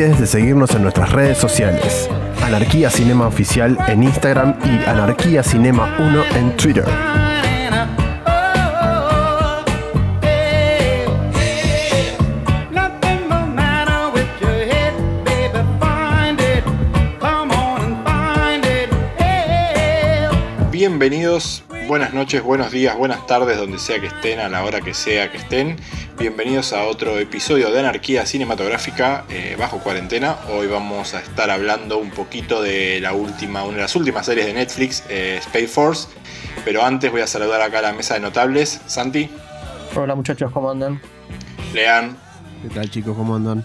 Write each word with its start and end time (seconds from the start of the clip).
de 0.00 0.26
seguirnos 0.26 0.74
en 0.74 0.82
nuestras 0.82 1.12
redes 1.12 1.36
sociales. 1.36 2.08
Anarquía 2.42 2.88
Cinema 2.88 3.26
Oficial 3.26 3.76
en 3.86 4.02
Instagram 4.02 4.54
y 4.64 4.88
Anarquía 4.88 5.42
Cinema 5.42 5.94
1 5.98 6.24
en 6.36 6.56
Twitter. 6.56 6.86
Bienvenidos, 20.70 21.62
buenas 21.88 22.14
noches, 22.14 22.42
buenos 22.42 22.70
días, 22.70 22.96
buenas 22.96 23.26
tardes, 23.26 23.58
donde 23.58 23.78
sea 23.78 24.00
que 24.00 24.06
estén, 24.06 24.40
a 24.40 24.48
la 24.48 24.64
hora 24.64 24.80
que 24.80 24.94
sea 24.94 25.30
que 25.30 25.36
estén. 25.36 25.76
Bienvenidos 26.20 26.74
a 26.74 26.84
otro 26.84 27.18
episodio 27.18 27.70
de 27.70 27.80
Anarquía 27.80 28.26
Cinematográfica 28.26 29.24
eh, 29.30 29.56
bajo 29.58 29.78
cuarentena. 29.78 30.36
Hoy 30.50 30.66
vamos 30.66 31.14
a 31.14 31.20
estar 31.20 31.48
hablando 31.48 31.96
un 31.96 32.10
poquito 32.10 32.60
de 32.60 33.00
la 33.00 33.14
última, 33.14 33.62
una 33.64 33.76
de 33.76 33.82
las 33.84 33.96
últimas 33.96 34.26
series 34.26 34.44
de 34.44 34.52
Netflix, 34.52 35.02
eh, 35.08 35.38
Space 35.38 35.68
Force. 35.68 36.08
Pero 36.62 36.84
antes 36.84 37.10
voy 37.10 37.22
a 37.22 37.26
saludar 37.26 37.62
acá 37.62 37.78
a 37.78 37.82
la 37.82 37.92
mesa 37.94 38.12
de 38.12 38.20
notables. 38.20 38.82
Santi. 38.84 39.30
Hola 39.96 40.14
muchachos, 40.14 40.52
¿cómo 40.52 40.70
andan? 40.70 41.00
Lean. 41.72 42.14
¿Qué 42.60 42.68
tal 42.68 42.90
chicos? 42.90 43.16
¿Cómo 43.16 43.36
andan? 43.36 43.64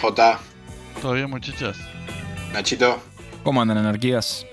J. 0.00 0.38
¿Todo 1.02 1.14
bien 1.14 1.28
muchachos? 1.28 1.76
Nachito. 2.52 3.00
¿Cómo 3.42 3.60
andan 3.60 3.78
anarquías? 3.78 4.46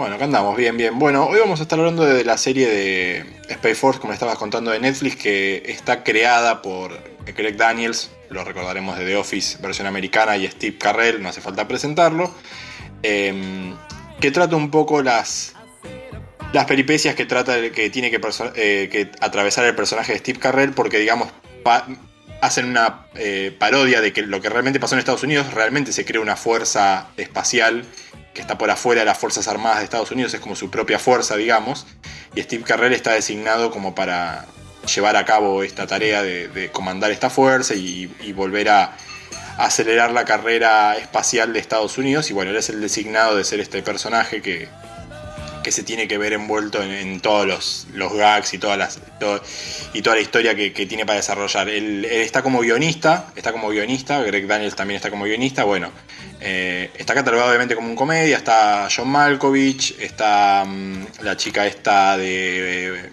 Bueno, 0.00 0.14
acá 0.14 0.24
andamos, 0.24 0.56
bien, 0.56 0.78
bien. 0.78 0.98
Bueno, 0.98 1.26
hoy 1.26 1.40
vamos 1.40 1.60
a 1.60 1.64
estar 1.64 1.78
hablando 1.78 2.06
de 2.06 2.24
la 2.24 2.38
serie 2.38 2.66
de 2.66 3.26
Space 3.50 3.74
Force, 3.74 4.00
como 4.00 4.14
estabas 4.14 4.38
contando, 4.38 4.70
de 4.70 4.80
Netflix, 4.80 5.16
que 5.16 5.62
está 5.66 6.02
creada 6.02 6.62
por 6.62 6.98
Greg 7.26 7.58
Daniels, 7.58 8.10
lo 8.30 8.42
recordaremos 8.42 8.96
de 8.96 9.04
The 9.04 9.16
Office, 9.16 9.58
versión 9.60 9.86
americana, 9.86 10.38
y 10.38 10.48
Steve 10.48 10.78
Carrell, 10.78 11.22
no 11.22 11.28
hace 11.28 11.42
falta 11.42 11.68
presentarlo, 11.68 12.34
eh, 13.02 13.74
que 14.22 14.30
trata 14.30 14.56
un 14.56 14.70
poco 14.70 15.02
las, 15.02 15.52
las 16.54 16.64
peripecias 16.64 17.14
que 17.14 17.26
trata 17.26 17.70
que 17.70 17.90
tiene 17.90 18.10
que, 18.10 18.22
eh, 18.54 18.88
que, 18.90 19.10
atravesar 19.20 19.66
el 19.66 19.74
personaje 19.74 20.12
de 20.12 20.18
Steve 20.20 20.38
Carrell, 20.38 20.72
porque 20.72 20.98
digamos, 20.98 21.28
hacen 22.40 22.64
una 22.64 23.04
eh, 23.16 23.54
parodia 23.58 24.00
de 24.00 24.14
que 24.14 24.22
lo 24.22 24.40
que 24.40 24.48
realmente 24.48 24.80
pasó 24.80 24.94
en 24.94 25.00
Estados 25.00 25.24
Unidos, 25.24 25.52
realmente 25.52 25.92
se 25.92 26.06
crea 26.06 26.22
una 26.22 26.36
fuerza 26.36 27.08
espacial 27.18 27.84
que 28.34 28.40
está 28.40 28.58
por 28.58 28.70
afuera 28.70 29.00
de 29.00 29.06
las 29.06 29.18
Fuerzas 29.18 29.48
Armadas 29.48 29.78
de 29.78 29.84
Estados 29.84 30.10
Unidos, 30.10 30.34
es 30.34 30.40
como 30.40 30.56
su 30.56 30.70
propia 30.70 30.98
fuerza, 30.98 31.36
digamos, 31.36 31.86
y 32.34 32.42
Steve 32.42 32.64
Carrell 32.64 32.92
está 32.92 33.12
designado 33.12 33.70
como 33.70 33.94
para 33.94 34.46
llevar 34.94 35.16
a 35.16 35.24
cabo 35.24 35.62
esta 35.62 35.86
tarea 35.86 36.22
de, 36.22 36.70
comandar 36.72 37.10
esta 37.10 37.30
fuerza 37.30 37.74
y, 37.74 38.32
volver 38.32 38.68
a, 38.68 38.96
acelerar 39.58 40.12
la 40.12 40.24
carrera 40.24 40.96
espacial 40.96 41.52
de 41.52 41.58
Estados 41.58 41.98
Unidos, 41.98 42.30
y 42.30 42.32
bueno, 42.32 42.50
él 42.50 42.56
es 42.56 42.70
el 42.70 42.80
designado 42.80 43.36
de 43.36 43.44
ser 43.44 43.60
este 43.60 43.82
personaje 43.82 44.40
que, 44.40 44.68
que 45.62 45.72
se 45.72 45.82
tiene 45.82 46.08
que 46.08 46.18
ver 46.18 46.32
envuelto 46.32 46.82
en, 46.82 47.20
todos 47.20 47.46
los, 47.46 47.86
los, 47.94 48.12
gags 48.12 48.54
y, 48.54 48.58
todas 48.58 48.78
las, 48.78 48.98
y 49.92 50.02
toda 50.02 50.16
la 50.16 50.22
historia 50.22 50.54
que, 50.54 50.70
tiene 50.86 51.04
para 51.06 51.16
desarrollar. 51.16 51.68
Él, 51.68 52.04
está 52.04 52.42
como 52.42 52.60
guionista, 52.60 53.26
está 53.36 53.52
como 53.52 53.68
guionista, 53.68 54.22
Greg 54.22 54.46
Daniels 54.46 54.76
también 54.76 54.96
está 54.96 55.10
como 55.10 55.24
guionista, 55.24 55.64
bueno, 55.64 55.90
eh, 56.40 56.90
está 56.96 57.14
catalogado 57.14 57.50
obviamente 57.50 57.74
como 57.74 57.88
un 57.88 57.96
comedia, 57.96 58.36
está 58.36 58.88
John 58.94 59.08
Malkovich, 59.08 59.96
está 60.00 60.64
mm, 60.66 61.06
la 61.22 61.36
chica 61.36 61.66
esta 61.66 62.16
de... 62.16 63.10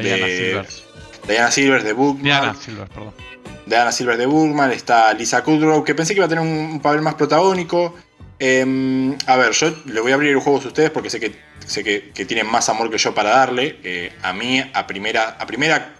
Diana 0.00 0.26
Silvers. 0.26 0.84
Diana 1.26 1.50
Silvers 1.50 1.84
de 1.84 1.92
Bookman. 1.92 2.24
Diana 2.24 2.54
Silvers, 2.54 2.90
perdón. 2.90 3.30
Diana 3.66 3.92
Silvers 3.92 4.18
de 4.18 4.26
Bookman, 4.26 4.72
está 4.72 5.12
Lisa 5.14 5.44
Kudrow, 5.44 5.84
que 5.84 5.94
pensé 5.94 6.12
que 6.12 6.18
iba 6.18 6.26
a 6.26 6.28
tener 6.28 6.42
un, 6.42 6.80
papel 6.80 7.02
más 7.02 7.14
protagónico. 7.14 7.94
Em, 8.40 9.16
a 9.26 9.36
ver, 9.36 9.52
yo 9.52 9.72
le 9.84 10.00
voy 10.00 10.12
a 10.12 10.14
abrir 10.14 10.30
el 10.30 10.38
juego 10.38 10.60
a 10.60 10.66
ustedes 10.66 10.90
porque 10.90 11.10
sé 11.10 11.20
que, 11.20 11.32
sé 11.66 11.84
que, 11.84 12.24
tienen 12.24 12.50
más 12.50 12.68
amor 12.68 12.90
que 12.90 12.98
yo 12.98 13.14
para 13.14 13.30
darle. 13.30 13.78
Eh, 13.84 14.12
a 14.22 14.32
mí, 14.32 14.60
a 14.72 14.86
primera, 14.86 15.36
a, 15.38 15.46
primera, 15.46 15.94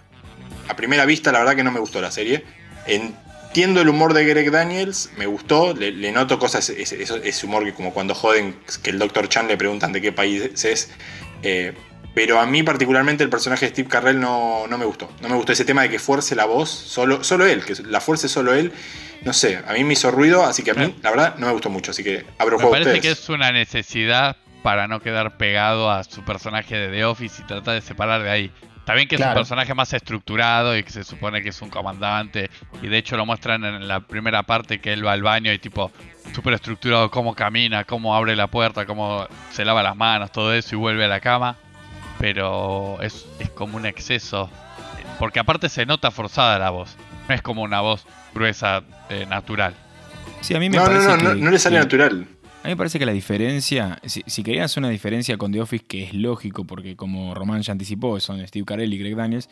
a 0.67 0.75
primera 0.75 1.05
vista, 1.05 1.31
la 1.31 1.39
verdad 1.39 1.55
que 1.55 1.63
no 1.63 1.71
me 1.71 1.79
gustó 1.79 2.01
la 2.01 2.11
serie. 2.11 2.43
En, 2.87 3.15
Entiendo 3.51 3.81
el 3.81 3.89
humor 3.89 4.13
de 4.13 4.23
Greg 4.23 4.49
Daniels, 4.49 5.09
me 5.17 5.25
gustó, 5.25 5.73
le, 5.73 6.11
noto 6.13 6.39
cosas, 6.39 6.69
ese, 6.69 7.45
humor 7.45 7.65
que 7.65 7.73
como 7.73 7.93
cuando 7.93 8.15
joden 8.15 8.55
que 8.81 8.91
el 8.91 8.97
Dr. 8.97 9.27
Chan 9.27 9.49
le 9.49 9.57
preguntan 9.57 9.91
de 9.91 9.99
qué 9.99 10.13
país 10.13 10.63
es. 10.63 10.89
Eh, 11.43 11.73
pero 12.15 12.39
a 12.39 12.45
mí 12.45 12.63
particularmente 12.63 13.25
el 13.25 13.29
personaje 13.29 13.65
de 13.65 13.73
Steve 13.73 13.89
Carrell 13.89 14.21
no, 14.21 14.67
no, 14.67 14.77
me 14.77 14.85
gustó. 14.85 15.09
No 15.21 15.27
me 15.27 15.35
gustó 15.35 15.51
ese 15.51 15.65
tema 15.65 15.81
de 15.81 15.89
que 15.89 15.99
fuerce 15.99 16.33
la 16.33 16.45
voz, 16.45 16.69
solo, 16.69 17.25
solo 17.25 17.45
él, 17.45 17.65
que 17.65 17.73
la 17.83 17.99
fuerce 17.99 18.29
solo 18.29 18.53
él. 18.53 18.71
No 19.21 19.33
sé, 19.33 19.61
a 19.67 19.73
mí 19.73 19.83
me 19.83 19.93
hizo 19.93 20.09
ruido, 20.11 20.43
así 20.43 20.63
que 20.63 20.71
a 20.71 20.73
mí, 20.73 20.95
la 21.01 21.11
verdad, 21.11 21.35
no 21.37 21.47
me 21.47 21.53
gustó 21.53 21.69
mucho. 21.69 21.91
Así 21.91 22.03
que 22.03 22.25
abro 22.39 22.57
me 22.57 22.63
juego 22.63 22.71
parece 22.71 22.93
ustedes. 22.93 23.01
que 23.17 23.21
es 23.21 23.29
una 23.29 23.51
necesidad 23.51 24.35
para 24.63 24.87
no 24.87 24.99
quedar 24.99 25.37
pegado 25.37 25.91
a 25.91 26.03
su 26.03 26.23
personaje 26.23 26.75
de 26.75 26.89
The 26.89 27.05
Office 27.05 27.41
y 27.41 27.45
tratar 27.45 27.75
de 27.75 27.81
separar 27.81 28.23
de 28.23 28.29
ahí. 28.29 28.51
Está 28.81 28.95
bien 28.95 29.07
que 29.07 29.15
es 29.15 29.21
un 29.21 29.33
personaje 29.35 29.75
más 29.75 29.93
estructurado 29.93 30.75
y 30.75 30.83
que 30.83 30.89
se 30.89 31.03
supone 31.03 31.43
que 31.43 31.49
es 31.49 31.61
un 31.61 31.69
comandante. 31.69 32.49
Y 32.81 32.87
de 32.87 32.97
hecho 32.97 33.15
lo 33.15 33.27
muestran 33.27 33.63
en 33.63 33.87
la 33.87 33.99
primera 33.99 34.41
parte 34.41 34.81
que 34.81 34.91
él 34.91 35.05
va 35.05 35.11
al 35.11 35.21
baño 35.21 35.53
y 35.53 35.59
tipo 35.59 35.91
súper 36.33 36.55
estructurado 36.55 37.11
cómo 37.11 37.35
camina, 37.35 37.83
cómo 37.83 38.15
abre 38.15 38.35
la 38.35 38.47
puerta, 38.47 38.87
cómo 38.87 39.27
se 39.51 39.65
lava 39.65 39.83
las 39.83 39.95
manos, 39.95 40.31
todo 40.31 40.51
eso 40.53 40.75
y 40.75 40.79
vuelve 40.79 41.05
a 41.05 41.07
la 41.07 41.19
cama. 41.19 41.57
Pero 42.17 42.99
es, 43.01 43.27
como 43.53 43.77
un 43.77 43.85
exceso. 43.85 44.49
Porque 45.19 45.39
aparte 45.39 45.69
se 45.69 45.85
nota 45.85 46.09
forzada 46.09 46.57
la 46.57 46.71
voz. 46.71 46.97
No 47.31 47.35
es 47.35 47.41
como 47.41 47.61
una 47.61 47.79
voz 47.79 48.05
gruesa, 48.35 48.83
eh, 49.09 49.25
natural. 49.25 49.73
Sí, 50.41 50.53
a 50.53 50.59
mí 50.59 50.69
me 50.69 50.75
no, 50.75 50.83
parece 50.83 51.07
no, 51.07 51.15
no, 51.15 51.33
no, 51.33 51.49
le 51.49 51.57
sale 51.57 51.79
natural. 51.79 52.27
A 52.61 52.67
mí 52.67 52.71
me 52.71 52.75
parece 52.75 52.99
que 52.99 53.05
la 53.05 53.13
diferencia, 53.13 53.99
si, 54.03 54.21
si 54.27 54.43
querían 54.43 54.65
hacer 54.65 54.81
una 54.81 54.89
diferencia 54.89 55.37
con 55.37 55.53
The 55.53 55.61
Office, 55.61 55.85
que 55.85 56.03
es 56.03 56.13
lógico, 56.13 56.65
porque 56.65 56.97
como 56.97 57.33
Román 57.33 57.61
ya 57.61 57.71
anticipó, 57.71 58.19
son 58.19 58.45
Steve 58.45 58.65
Carell 58.65 58.93
y 58.93 58.97
Greg 58.97 59.15
Daniels, 59.15 59.47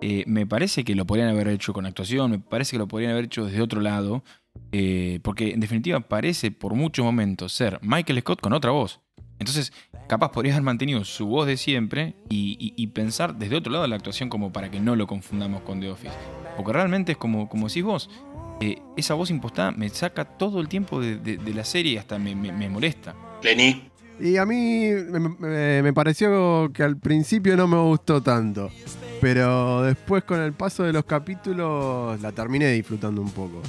eh, 0.00 0.24
me 0.26 0.44
parece 0.44 0.82
que 0.82 0.96
lo 0.96 1.06
podrían 1.06 1.28
haber 1.28 1.46
hecho 1.46 1.72
con 1.72 1.86
actuación, 1.86 2.32
me 2.32 2.40
parece 2.40 2.72
que 2.72 2.78
lo 2.78 2.88
podrían 2.88 3.12
haber 3.12 3.26
hecho 3.26 3.44
desde 3.44 3.62
otro 3.62 3.80
lado, 3.80 4.24
eh, 4.72 5.20
porque 5.22 5.52
en 5.52 5.60
definitiva 5.60 6.00
parece 6.00 6.50
por 6.50 6.74
muchos 6.74 7.04
momentos 7.04 7.52
ser 7.52 7.78
Michael 7.80 8.18
Scott 8.22 8.40
con 8.40 8.54
otra 8.54 8.72
voz. 8.72 9.00
Entonces, 9.40 9.72
capaz 10.06 10.30
podría 10.32 10.52
haber 10.52 10.62
mantenido 10.62 11.02
su 11.04 11.26
voz 11.26 11.46
de 11.46 11.56
siempre 11.56 12.14
y, 12.28 12.86
pensar 12.88 13.36
desde 13.36 13.56
otro 13.56 13.72
lado 13.72 13.86
la 13.86 13.96
actuación 13.96 14.28
como 14.28 14.52
para 14.52 14.70
que 14.70 14.80
no 14.80 14.94
lo 14.96 15.06
confundamos 15.06 15.62
con 15.62 15.80
The 15.80 15.90
Office. 15.90 16.14
Porque 16.56 16.72
realmente 16.72 17.12
es 17.12 17.18
como, 17.18 17.48
como 17.48 17.68
decís 17.68 17.82
vos, 17.82 18.10
eh, 18.60 18.82
esa 18.98 19.14
voz 19.14 19.30
impostada 19.30 19.70
me 19.70 19.88
saca 19.88 20.26
todo 20.26 20.60
el 20.60 20.68
tiempo 20.68 21.00
de, 21.00 21.38
la 21.54 21.64
serie 21.64 21.94
y 21.94 21.96
hasta 21.96 22.18
me, 22.18 22.34
molesta. 22.68 23.14
Lenny. 23.42 23.88
Y 24.20 24.36
a 24.36 24.44
mí 24.44 24.90
me, 25.38 25.92
pareció 25.94 26.70
que 26.74 26.82
al 26.82 26.98
principio 26.98 27.56
no 27.56 27.66
me 27.66 27.78
gustó 27.78 28.22
tanto. 28.22 28.70
Pero 29.22 29.82
después 29.82 30.24
con 30.24 30.40
el 30.40 30.52
paso 30.52 30.82
de 30.82 30.92
los 30.92 31.06
capítulos 31.06 32.20
la 32.20 32.32
terminé 32.32 32.70
disfrutando 32.72 33.22
un 33.22 33.30
poco. 33.30 33.62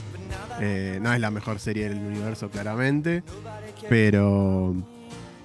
Eh, 0.59 0.99
no 1.01 1.13
es 1.13 1.19
la 1.21 1.31
mejor 1.31 1.59
serie 1.59 1.87
del 1.87 1.99
universo, 1.99 2.49
claramente. 2.49 3.23
Pero. 3.87 4.75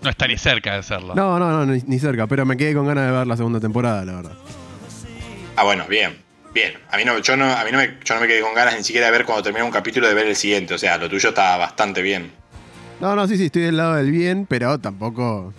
No 0.07 0.11
está 0.11 0.29
ni 0.29 0.39
cerca 0.39 0.77
de 0.77 0.85
serlo. 0.85 1.17
No, 1.17 1.37
no, 1.37 1.67
no, 1.67 1.67
ni 1.67 1.99
cerca. 1.99 2.29
Pero 2.29 2.47
me 2.47 2.57
quedé 2.57 2.75
con 2.75 2.87
ganas 2.87 3.07
de 3.07 3.11
ver 3.11 3.27
la 3.27 3.37
segunda 3.37 3.59
temporada, 3.59 4.05
la 4.05 4.13
verdad. 4.13 4.33
Ah, 5.57 5.65
bueno, 5.65 5.85
bien. 5.89 6.17
Bien, 6.55 6.75
a 6.93 6.97
mí, 6.97 7.05
no, 7.05 7.19
yo, 7.19 7.37
no, 7.37 7.45
a 7.45 7.65
mí 7.65 7.73
no 7.73 7.79
me, 7.79 7.99
yo 8.05 8.15
no 8.15 8.21
me 8.21 8.29
quedé 8.29 8.41
con 8.41 8.55
ganas 8.55 8.77
ni 8.77 8.85
siquiera 8.85 9.07
de 9.07 9.13
ver 9.13 9.25
cuando 9.25 9.43
termina 9.43 9.65
un 9.65 9.73
capítulo 9.73 10.07
de 10.07 10.15
ver 10.15 10.29
el 10.29 10.37
siguiente. 10.37 10.75
O 10.75 10.79
sea, 10.79 10.97
lo 10.97 11.09
tuyo 11.09 11.31
está 11.31 11.57
bastante 11.57 12.03
bien. 12.03 12.31
No, 13.01 13.17
no, 13.17 13.27
sí, 13.27 13.37
sí, 13.37 13.47
estoy 13.47 13.63
del 13.63 13.79
lado 13.79 13.97
del 13.97 14.13
bien, 14.13 14.47
pero 14.47 14.79
tampoco. 14.79 15.53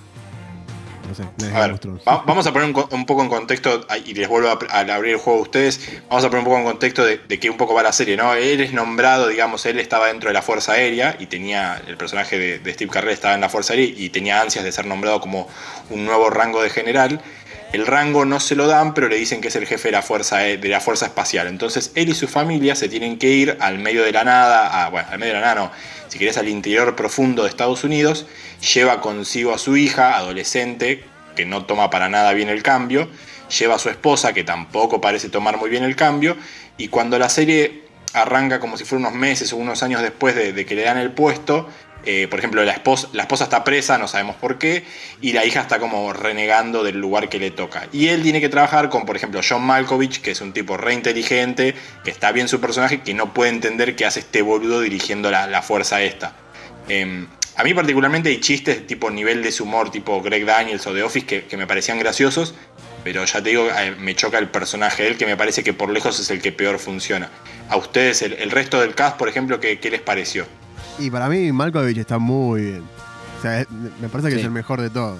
No 1.07 1.15
sé, 1.15 1.23
a 1.53 1.67
ver, 1.67 1.79
vamos 2.05 2.45
a 2.47 2.53
poner 2.53 2.73
un, 2.91 3.05
poco 3.05 3.21
en 3.21 3.29
contexto, 3.29 3.85
y 4.05 4.13
les 4.13 4.27
vuelvo 4.27 4.49
a, 4.49 4.79
abrir 4.79 5.13
el 5.13 5.19
juego 5.19 5.39
a 5.39 5.41
ustedes. 5.43 6.01
Vamos 6.09 6.25
a 6.25 6.29
poner 6.29 6.39
un 6.39 6.45
poco 6.45 6.57
en 6.59 6.65
contexto 6.65 7.05
de, 7.05 7.39
qué 7.39 7.49
un 7.49 7.57
poco 7.57 7.73
va 7.73 7.83
la 7.83 7.93
serie, 7.93 8.17
¿no? 8.17 8.33
Él 8.33 8.61
es 8.61 8.73
nombrado, 8.73 9.27
digamos, 9.27 9.65
él 9.65 9.79
estaba 9.79 10.07
dentro 10.07 10.29
de 10.29 10.33
la 10.33 10.41
Fuerza 10.41 10.73
Aérea 10.73 11.15
y 11.19 11.27
tenía. 11.27 11.81
El 11.87 11.97
personaje 11.97 12.37
de, 12.37 12.59
de 12.59 12.73
Steve 12.73 12.91
Carrell 12.91 13.13
estaba 13.13 13.35
en 13.35 13.41
la 13.41 13.49
Fuerza 13.49 13.73
Aérea 13.73 13.93
y 13.95 14.09
tenía 14.09 14.41
ansias 14.41 14.63
de 14.63 14.71
ser 14.71 14.85
nombrado 14.85 15.21
como 15.21 15.47
un 15.89 16.05
nuevo 16.05 16.29
rango 16.29 16.61
de 16.61 16.69
general. 16.69 17.21
El 17.73 17.85
rango 17.85 18.25
no 18.25 18.39
se 18.39 18.55
lo 18.55 18.67
dan, 18.67 18.93
pero 18.93 19.09
le 19.09 19.17
dicen 19.17 19.41
que 19.41 19.49
es 19.49 19.55
el 19.55 19.65
jefe 19.65 19.89
de 19.89 19.91
la 19.93 20.01
fuerza, 20.01 20.37
de 20.37 20.69
la 20.69 20.79
fuerza 20.79 21.05
espacial. 21.07 21.47
Entonces 21.47 21.91
él 21.95 22.09
y 22.09 22.15
su 22.15 22.27
familia 22.27 22.75
se 22.75 22.87
tienen 22.87 23.17
que 23.17 23.29
ir 23.29 23.57
al 23.59 23.77
medio 23.79 24.03
de 24.03 24.11
la 24.11 24.23
nada, 24.23 24.89
bueno, 24.89 25.07
al 25.11 25.19
medio 25.19 25.33
de 25.33 25.39
la 25.41 25.45
nada 25.45 25.65
no, 25.65 25.71
si 26.07 26.17
querés 26.17 26.37
al 26.37 26.47
interior 26.47 26.95
profundo 26.95 27.43
de 27.43 27.49
Estados 27.49 27.83
Unidos, 27.83 28.25
lleva 28.73 29.01
consigo 29.01 29.53
a 29.53 29.57
su 29.57 29.75
hija, 29.75 30.17
adolescente, 30.17 31.03
que 31.35 31.45
no 31.45 31.65
toma 31.65 31.89
para 31.89 32.09
nada 32.09 32.33
bien 32.33 32.49
el 32.49 32.63
cambio, 32.63 33.09
lleva 33.59 33.75
a 33.75 33.79
su 33.79 33.89
esposa, 33.89 34.33
que 34.33 34.43
tampoco 34.43 35.01
parece 35.01 35.29
tomar 35.29 35.57
muy 35.57 35.69
bien 35.69 35.83
el 35.83 35.95
cambio, 35.95 36.37
y 36.77 36.87
cuando 36.87 37.19
la 37.19 37.29
serie 37.29 37.83
arranca 38.13 38.59
como 38.59 38.77
si 38.77 38.85
fuera 38.85 39.07
unos 39.07 39.19
meses 39.19 39.53
o 39.53 39.57
unos 39.57 39.83
años 39.83 40.01
después 40.01 40.35
de, 40.35 40.65
que 40.65 40.75
le 40.75 40.83
dan 40.83 40.97
el 40.97 41.11
puesto, 41.11 41.69
eh, 42.09 42.29
por 42.29 42.39
ejemplo, 42.39 42.63
la 42.63 42.71
esposa, 42.71 43.09
la 43.11 43.23
esposa 43.23 43.43
está 43.43 43.65
presa, 43.65 43.97
no 43.97 44.07
sabemos 44.07 44.37
por 44.37 44.57
qué, 44.57 44.85
y 45.19 45.33
la 45.33 45.43
hija 45.43 45.59
está 45.59 45.77
como 45.77 46.13
renegando 46.13 46.81
del 46.85 46.97
lugar 47.01 47.27
que 47.27 47.37
le 47.37 47.51
toca. 47.51 47.89
Y 47.91 48.07
él 48.07 48.23
tiene 48.23 48.39
que 48.39 48.47
trabajar 48.47 48.87
con, 48.87 49.05
por 49.05 49.17
ejemplo, 49.17 49.41
John 49.47 49.63
Malkovich, 49.63 50.21
que 50.21 50.31
es 50.31 50.39
un 50.39 50.53
tipo 50.53 50.77
re 50.77 50.93
inteligente, 50.93 51.75
que 52.05 52.09
está 52.09 52.31
bien 52.31 52.47
su 52.47 52.61
personaje, 52.61 53.01
que 53.01 53.13
no 53.13 53.33
puede 53.33 53.49
entender 53.49 53.97
qué 53.97 54.05
hace 54.05 54.21
este 54.21 54.41
boludo 54.41 54.79
dirigiendo 54.79 55.29
la, 55.29 55.61
fuerza 55.61 56.01
esta. 56.01 56.33
Em, 56.87 57.27
a 57.57 57.63
mí 57.65 57.73
particularmente 57.73 58.29
hay 58.29 58.39
chistes 58.39 58.87
tipo 58.87 59.11
nivel 59.11 59.43
de 59.43 59.53
humor 59.61 59.91
tipo 59.91 60.21
Greg 60.21 60.45
Daniels 60.45 60.87
o 60.87 60.93
The 60.93 61.03
Office 61.03 61.25
que, 61.25 61.57
me 61.57 61.67
parecían 61.67 61.99
graciosos, 61.99 62.53
pero 63.03 63.25
ya 63.25 63.43
te 63.43 63.49
digo, 63.49 63.67
eh, 63.69 63.95
me 63.99 64.15
choca 64.15 64.37
el 64.37 64.47
personaje 64.47 65.03
de 65.03 65.09
él 65.09 65.17
que 65.17 65.25
me 65.25 65.35
parece 65.35 65.61
que 65.61 65.73
por 65.73 65.89
lejos 65.89 66.17
es 66.21 66.29
el 66.29 66.41
que 66.41 66.53
peor 66.53 66.79
funciona. 66.79 67.29
A 67.67 67.75
ustedes, 67.75 68.21
el, 68.21 68.49
resto 68.49 68.79
del 68.79 68.95
cast, 68.95 69.17
por 69.17 69.27
ejemplo, 69.27 69.59
¿qué, 69.59 69.77
les 69.91 69.99
pareció? 69.99 70.45
Y 70.99 71.11
para 71.11 71.29
mí 71.29 71.51
Malkovich 71.51 71.97
está 71.97 72.17
muy 72.17 72.61
bien. 72.61 72.83
O 73.37 73.41
sea, 73.41 73.65
me 74.01 74.09
parece 74.09 74.29
que 74.29 74.35
es 74.35 74.43
el 74.43 74.51
mejor 74.51 74.81
de 74.81 74.89
todos. 74.89 75.19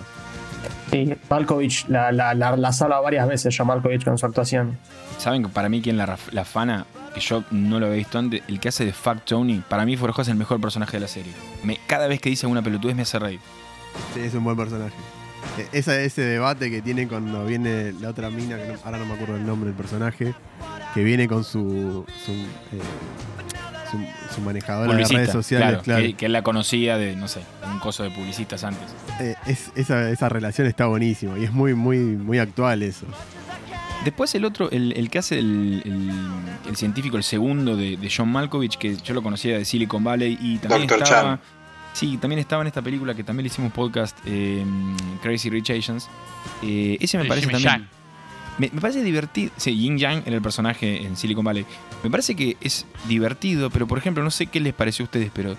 Sí, 0.92 1.14
Malkovich 1.30 1.88
la, 1.88 2.12
la, 2.12 2.34
la, 2.34 2.74
sala 2.74 3.00
varias 3.00 3.28
veces 3.28 3.56
ya 3.56 3.64
Malkovich 3.64 4.04
con 4.04 4.18
su 4.18 4.26
actuación. 4.26 4.78
¿Saben 5.18 5.44
que 5.44 5.50
para 5.50 5.70
mí 5.70 5.82
quien 5.82 5.98
la, 5.98 6.18
la 6.32 6.46
fana 6.46 6.86
yo 7.20 7.44
no 7.52 7.80
lo 7.80 7.88
había 7.88 7.98
visto 7.98 8.20
antes, 8.20 8.42
el 8.48 8.60
que 8.60 8.70
hace 8.70 8.86
de 8.86 8.94
Fuck 8.94 9.24
Tony, 9.26 9.62
para 9.68 9.86
mí 9.86 9.98
Forjo 9.98 10.22
es 10.22 10.28
el 10.28 10.36
mejor 10.36 10.60
personaje 10.62 10.98
de 10.98 11.02
la 11.02 11.08
serie. 11.08 11.34
Me, 11.64 11.80
cada 11.88 12.08
vez 12.08 12.20
que 12.20 12.30
dice 12.30 12.48
una 12.48 12.62
pelotudez 12.62 12.96
me 12.96 13.04
hace 13.04 13.20
reír. 13.20 13.40
Sí, 14.14 14.22
es 14.22 14.34
un 14.34 14.44
buen 14.44 14.58
personaje. 14.58 14.96
E, 15.58 15.78
ese 15.80 16.22
debate 16.22 16.70
que 16.70 16.82
tiene 16.82 17.08
cuando 17.08 17.46
viene 17.46 17.94
la 17.94 18.10
otra 18.10 18.30
mina, 18.30 18.58
que 18.58 18.76
ahora 18.84 18.98
no 18.98 19.06
me 19.06 19.14
acuerdo 19.14 19.36
el 19.36 19.46
nombre 19.46 19.70
del 19.70 19.78
personaje, 19.78 20.34
que 20.94 21.04
viene 21.04 21.28
con 21.28 21.44
su, 21.44 22.06
su, 22.26 22.32
eh, 22.32 22.82
manejadora 24.44 24.96
de 24.96 25.04
redes 25.04 25.32
sociales. 25.32 25.82
Claro, 25.84 26.04
Que, 26.18 26.26
él 26.26 26.34
la 26.34 26.42
conocía 26.42 26.98
de, 26.98 27.16
no 27.16 27.28
sé, 27.28 27.42
un 27.72 27.80
coso 27.80 28.04
de 28.04 28.12
publicistas 28.12 28.64
antes. 28.64 28.84
Eh, 29.20 29.36
esa, 29.76 30.10
esa 30.10 30.30
relación 30.30 30.68
está 30.68 30.86
buenísima 30.88 31.38
y 31.38 31.44
es 31.44 31.52
muy, 31.52 31.74
muy, 31.74 32.00
muy 32.00 32.40
actual 32.40 32.84
eso. 32.84 33.06
Después 34.04 34.34
el 34.36 34.46
otro, 34.46 34.70
el, 34.72 35.10
que 35.10 35.20
hace 35.20 35.40
el, 35.40 35.84
científico, 36.76 37.18
el 37.18 37.24
segundo 37.24 37.76
de, 37.76 37.98
John 38.16 38.32
Malkovich, 38.32 38.78
que 38.78 38.96
yo 38.96 39.14
lo 39.14 39.22
conocía 39.22 39.58
de 39.58 39.66
Silicon 39.66 40.04
Valley 40.04 40.38
y 40.40 40.58
también 40.58 40.90
estaba... 40.90 41.40
Sí, 41.94 42.18
también 42.18 42.38
estaba 42.38 42.62
en 42.62 42.68
esta 42.68 42.84
película 42.84 43.16
que 43.16 43.24
también 43.24 43.46
le 43.46 43.48
hicimos 43.48 43.72
podcast, 43.74 44.16
em, 44.26 44.96
Crazy 45.24 45.50
Rich 45.50 45.72
Asians. 45.72 46.08
Eh, 46.62 46.96
ese 47.02 47.18
me 47.18 47.26
parece 47.26 47.48
también... 47.48 47.90
Me, 48.58 48.70
parece 48.70 49.04
divertido. 49.04 49.52
Sí, 49.58 49.78
Yin 49.78 49.98
Yang 49.98 50.24
era 50.26 50.36
el 50.36 50.42
personaje 50.42 51.04
en 51.06 51.16
Silicon 51.16 51.46
Valley. 51.46 51.66
Me 52.04 52.10
parece 52.10 52.36
que 52.36 52.58
es 52.62 52.86
divertido, 53.08 53.70
pero 53.70 53.88
por 53.88 53.98
ejemplo, 53.98 54.24
no 54.24 54.32
sé 54.32 54.48
qué 54.48 54.60
les 54.60 54.74
pareció 54.74 55.04
a 55.04 55.06
ustedes, 55.06 55.32
pero 55.34 55.56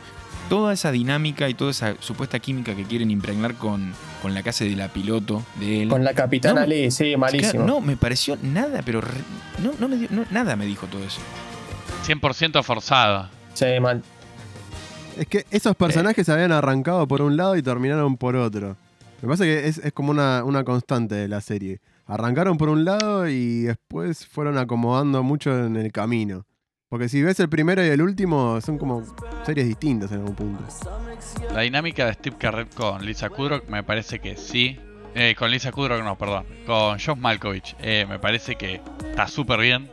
toda 0.48 0.72
esa 0.72 0.90
dinámica 0.90 1.48
y 1.48 1.54
toda 1.54 1.70
esa 1.70 1.94
supuesta 2.00 2.38
química 2.38 2.74
que 2.74 2.84
quieren 2.84 3.10
impregnar 3.10 3.54
con, 3.54 3.92
con 4.22 4.34
la 4.34 4.42
casa 4.42 4.64
de 4.64 4.74
la 4.74 4.88
piloto 4.88 5.44
de 5.60 5.82
él. 5.82 5.88
Con 5.88 6.04
la 6.04 6.14
capitana 6.14 6.66
Lee, 6.66 6.90
sí, 6.90 7.16
malísimo. 7.16 7.64
no, 7.64 7.80
me 7.80 7.96
pareció 7.96 8.36
nada, 8.42 8.82
pero 8.84 9.00
no, 9.62 9.72
no 9.78 9.88
me 9.88 9.96
dio, 9.96 10.08
nada 10.30 10.56
me 10.56 10.66
dijo 10.66 10.86
todo 10.86 11.04
eso. 11.04 11.20
100% 12.06 12.62
forzado. 12.62 13.28
Sí, 13.54 13.66
mal. 13.80 14.02
Es 15.18 15.26
que 15.26 15.44
esos 15.50 15.76
personajes 15.76 16.24
se 16.24 16.32
habían 16.32 16.52
arrancado 16.52 17.06
por 17.06 17.22
un 17.22 17.36
lado 17.36 17.56
y 17.56 17.62
terminaron 17.62 18.16
por 18.16 18.36
otro. 18.36 18.76
Me 19.20 19.28
pasa 19.28 19.44
que 19.44 19.66
es, 19.66 19.78
es 19.78 19.92
como 19.92 20.10
una, 20.10 20.44
una 20.44 20.64
constante 20.64 21.16
de 21.16 21.28
la 21.28 21.40
serie. 21.40 21.80
Arrancaron 22.08 22.56
por 22.56 22.70
un 22.70 22.86
lado 22.86 23.28
y 23.28 23.64
después 23.64 24.26
fueron 24.26 24.56
acomodando 24.56 25.22
mucho 25.22 25.66
en 25.66 25.76
el 25.76 25.92
camino. 25.92 26.46
Porque 26.88 27.10
si 27.10 27.22
ves 27.22 27.38
el 27.38 27.50
primero 27.50 27.84
y 27.84 27.88
el 27.88 28.00
último, 28.00 28.62
son 28.62 28.78
como 28.78 29.02
series 29.44 29.66
distintas 29.68 30.10
en 30.12 30.20
algún 30.20 30.34
punto. 30.34 30.64
La 31.52 31.60
dinámica 31.60 32.06
de 32.06 32.14
Steve 32.14 32.36
Carrell 32.38 32.68
con 32.68 33.04
Lisa 33.04 33.28
Kudrow 33.28 33.60
me 33.68 33.82
parece 33.82 34.20
que 34.20 34.38
sí. 34.38 34.80
Eh, 35.14 35.34
con 35.38 35.50
Lisa 35.50 35.70
Kudrow 35.70 36.02
no, 36.02 36.16
perdón. 36.16 36.46
Con 36.66 36.98
John 36.98 37.20
Malkovich 37.20 37.76
eh, 37.78 38.06
me 38.08 38.18
parece 38.18 38.56
que 38.56 38.80
está 39.10 39.28
súper 39.28 39.60
bien. 39.60 39.90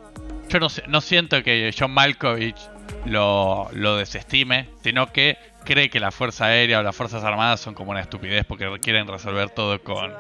Yo 0.47 0.61
no, 0.61 0.67
no 0.87 1.01
siento 1.01 1.43
que 1.43 1.75
John 1.77 1.91
Malkovich 1.91 2.69
lo, 3.05 3.67
lo 3.73 3.97
desestime, 3.97 4.69
sino 4.81 5.11
que 5.11 5.37
cree 5.65 5.89
que 5.89 5.99
la 5.99 6.11
Fuerza 6.11 6.45
Aérea 6.45 6.79
o 6.79 6.83
las 6.83 6.95
Fuerzas 6.95 7.25
Armadas 7.25 7.59
son 7.59 7.73
como 7.73 7.91
una 7.91 7.99
estupidez 7.99 8.45
porque 8.45 8.69
quieren 8.81 9.05
resolver 9.05 9.49
todo 9.49 9.83
con, 9.83 10.13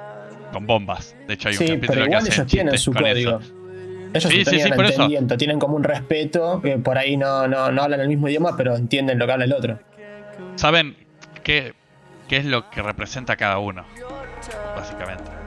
con 0.55 0.65
bombas. 0.65 1.17
De 1.27 1.33
hecho, 1.33 1.49
hay 1.49 1.57
un 1.57 1.67
capítulo 1.67 2.05
que 2.05 2.15
hace 2.15 2.45
chistes 2.45 2.81
su 2.81 2.93
con 2.93 3.05
eso. 3.05 3.41
Ellos 4.13 4.31
sí, 4.31 4.45
sí, 4.45 4.61
entendimiento, 4.61 5.35
tienen 5.35 5.59
como 5.59 5.75
un 5.75 5.83
respeto, 5.83 6.61
por 6.81 6.97
ahí 6.97 7.17
no, 7.17 7.49
no, 7.49 7.69
no 7.73 7.83
hablan 7.83 7.99
el 7.99 8.07
mismo 8.07 8.29
idioma, 8.29 8.55
pero 8.55 8.73
entienden 8.77 9.19
lo 9.19 9.25
que 9.25 9.33
habla 9.33 9.43
el 9.43 9.51
otro. 9.51 9.79
Saben 10.55 10.95
qué, 11.43 11.73
qué 12.29 12.37
es 12.37 12.45
lo 12.45 12.69
que 12.69 12.81
representa 12.81 13.35
cada 13.35 13.57
uno, 13.57 13.83
básicamente 14.77 15.44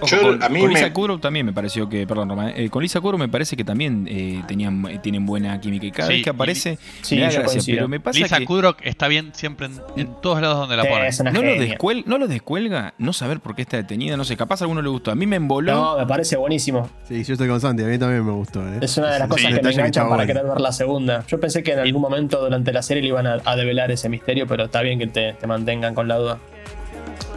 con, 0.00 0.42
a 0.42 0.48
mí 0.48 0.66
Lisa 0.66 0.92
Kudrow 0.92 1.18
también 1.18 1.46
me 1.46 1.52
pareció 1.52 1.88
que, 1.88 2.06
perdón, 2.06 2.28
Roma, 2.28 2.50
eh, 2.50 2.68
con 2.70 2.82
Lisa 2.82 3.00
Kudrow 3.00 3.18
me 3.18 3.28
parece 3.28 3.56
que 3.56 3.64
también 3.64 4.06
eh, 4.08 4.42
tenían, 4.46 4.84
eh, 4.86 4.98
tienen 5.02 5.26
buena 5.26 5.60
química 5.60 5.86
y 5.86 5.90
cada 5.90 6.08
vez 6.08 6.22
que 6.22 6.30
aparece 6.30 6.78
sí, 7.02 7.16
me 7.16 7.22
da 7.22 7.44
pero 7.66 7.88
me 7.88 8.00
pasa 8.00 8.18
Lisa 8.18 8.44
Kudrow 8.44 8.74
está 8.82 9.08
bien 9.08 9.32
siempre 9.34 9.68
en, 9.96 10.14
todos 10.20 10.40
lados 10.40 10.58
donde 10.58 10.76
la 10.76 10.84
ponen. 10.84 11.12
No 11.32 11.42
lo, 11.42 12.02
no 12.06 12.18
lo 12.18 12.28
descuelga 12.28 12.94
no 12.98 13.12
saber 13.12 13.40
por 13.40 13.54
qué 13.54 13.62
está 13.62 13.76
detenida, 13.76 14.16
no 14.16 14.24
sé, 14.24 14.36
capaz 14.36 14.60
a 14.60 14.64
alguno 14.64 14.82
le 14.82 14.88
gustó. 14.88 15.10
A 15.10 15.14
mí 15.14 15.26
me 15.26 15.36
emboló. 15.36 15.74
No, 15.74 15.98
me 15.98 16.06
parece 16.06 16.36
buenísimo. 16.36 16.88
Sí, 17.08 17.22
yo 17.24 17.34
estoy 17.34 17.48
con 17.48 17.60
Santi, 17.60 17.82
a 17.82 17.86
mí 17.86 17.98
también 17.98 18.24
me 18.24 18.32
gustó. 18.32 18.66
Es 18.80 18.96
una 18.96 19.12
de 19.12 19.18
las 19.18 19.28
cosas 19.28 19.54
que 19.54 19.62
me 19.62 19.70
enganchan 19.70 20.08
para 20.08 20.26
querer 20.26 20.44
ver 20.44 20.60
la 20.60 20.72
segunda. 20.72 21.24
Yo 21.26 21.40
pensé 21.40 21.62
que 21.62 21.72
en 21.72 21.80
algún 21.80 22.02
momento 22.02 22.40
durante 22.40 22.72
la 22.72 22.82
serie 22.82 23.02
le 23.02 23.08
iban 23.08 23.26
a, 23.26 23.56
develar 23.56 23.90
ese 23.92 24.08
misterio, 24.08 24.46
pero 24.46 24.64
está 24.64 24.82
bien 24.82 24.98
que 24.98 25.06
te, 25.06 25.34
te 25.34 25.46
mantengan 25.46 25.94
con 25.94 26.08
la 26.08 26.16
duda. 26.16 26.38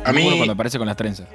A 0.03 0.13
mí 0.13 0.23
cuando 0.23 0.53
aparece 0.53 0.77
con 0.77 0.87
las 0.87 0.97
trenzas. 0.97 1.27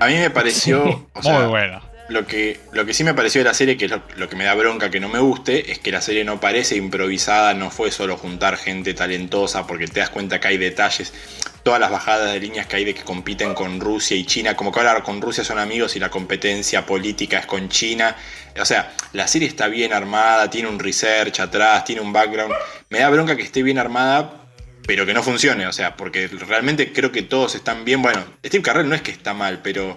A 0.00 0.06
mí 0.06 0.14
me 0.14 0.30
pareció. 0.30 1.06
O 1.12 1.22
sea, 1.22 1.40
Muy 1.40 1.48
bueno. 1.48 1.94
Lo 2.08 2.26
que, 2.26 2.60
lo 2.72 2.84
que 2.84 2.92
sí 2.92 3.02
me 3.02 3.14
pareció 3.14 3.40
de 3.40 3.46
la 3.46 3.54
serie, 3.54 3.78
que 3.78 3.86
es 3.86 3.92
lo, 4.16 4.28
que 4.28 4.36
me 4.36 4.44
da 4.44 4.54
bronca 4.54 4.90
que 4.90 5.00
no 5.00 5.08
me 5.08 5.20
guste, 5.20 5.72
es 5.72 5.78
que 5.78 5.90
la 5.90 6.02
serie 6.02 6.22
no 6.22 6.38
parece 6.38 6.76
improvisada, 6.76 7.54
no 7.54 7.70
fue 7.70 7.90
solo 7.90 8.18
juntar 8.18 8.58
gente 8.58 8.92
talentosa, 8.92 9.66
porque 9.66 9.86
te 9.86 10.00
das 10.00 10.10
cuenta 10.10 10.38
que 10.38 10.48
hay 10.48 10.58
detalles. 10.58 11.14
Todas 11.62 11.80
las 11.80 11.90
bajadas 11.90 12.34
de 12.34 12.40
líneas 12.40 12.66
que 12.66 12.76
hay 12.76 12.84
de 12.84 12.92
que 12.92 13.02
compiten 13.02 13.54
con 13.54 13.80
Rusia 13.80 14.18
y 14.18 14.26
China, 14.26 14.54
como 14.54 14.70
que 14.70 14.80
ahora 14.80 15.02
con 15.02 15.22
Rusia 15.22 15.44
son 15.44 15.58
amigos 15.58 15.96
y 15.96 15.98
la 15.98 16.10
competencia 16.10 16.84
política 16.84 17.38
es 17.38 17.46
con 17.46 17.70
China. 17.70 18.14
O 18.60 18.66
sea, 18.66 18.92
la 19.14 19.26
serie 19.26 19.48
está 19.48 19.68
bien 19.68 19.94
armada, 19.94 20.50
tiene 20.50 20.68
un 20.68 20.78
research 20.78 21.40
atrás, 21.40 21.86
tiene 21.86 22.02
un 22.02 22.12
background. 22.12 22.54
Me 22.90 22.98
da 22.98 23.08
bronca 23.08 23.34
que 23.34 23.42
esté 23.42 23.62
bien 23.62 23.78
armada, 23.78 24.43
pero 24.86 25.06
que 25.06 25.14
no 25.14 25.22
funcione, 25.22 25.66
o 25.66 25.72
sea, 25.72 25.96
porque 25.96 26.28
realmente 26.28 26.92
creo 26.92 27.10
que 27.10 27.22
todos 27.22 27.54
están 27.54 27.84
bien. 27.84 28.02
Bueno, 28.02 28.22
Steve 28.44 28.62
Carrell 28.62 28.88
no 28.88 28.94
es 28.94 29.02
que 29.02 29.10
está 29.10 29.34
mal, 29.34 29.60
pero, 29.62 29.96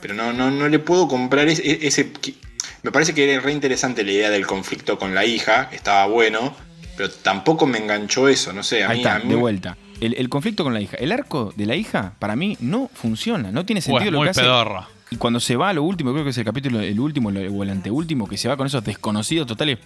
pero 0.00 0.14
no, 0.14 0.32
no, 0.32 0.50
no 0.50 0.68
le 0.68 0.78
puedo 0.78 1.08
comprar 1.08 1.48
ese, 1.48 1.86
ese, 1.86 2.12
Me 2.82 2.92
parece 2.92 3.14
que 3.14 3.30
era 3.30 3.42
re 3.42 3.52
interesante 3.52 4.04
la 4.04 4.12
idea 4.12 4.30
del 4.30 4.46
conflicto 4.46 4.98
con 4.98 5.14
la 5.14 5.24
hija, 5.24 5.68
estaba 5.72 6.06
bueno, 6.06 6.54
pero 6.96 7.10
tampoco 7.10 7.66
me 7.66 7.78
enganchó 7.78 8.28
eso, 8.28 8.52
no 8.52 8.62
sé. 8.62 8.84
A 8.84 8.90
Ahí 8.90 8.98
está, 8.98 9.18
de 9.18 9.34
vuelta. 9.34 9.76
El, 10.00 10.28
conflicto 10.28 10.62
con 10.62 10.72
la 10.72 10.80
hija. 10.80 10.96
El 10.98 11.10
arco 11.10 11.52
de 11.56 11.66
la 11.66 11.74
hija, 11.74 12.12
para 12.20 12.36
mí, 12.36 12.56
no 12.60 12.88
funciona. 12.94 13.50
No 13.50 13.64
tiene 13.64 13.80
sentido 13.80 14.12
lo 14.12 14.22
que 14.22 14.30
hace. 14.30 14.42
Y 15.10 15.16
cuando 15.16 15.40
se 15.40 15.56
va 15.56 15.70
a 15.70 15.72
lo 15.72 15.82
último, 15.82 16.12
creo 16.12 16.22
que 16.22 16.30
es 16.30 16.38
el 16.38 16.44
capítulo, 16.44 16.80
el 16.80 17.00
último 17.00 17.30
o 17.30 17.62
el 17.62 17.70
anteúltimo, 17.70 18.28
que 18.28 18.36
se 18.36 18.46
va 18.46 18.56
con 18.56 18.66
esos 18.66 18.84
desconocidos 18.84 19.48
totales 19.48 19.78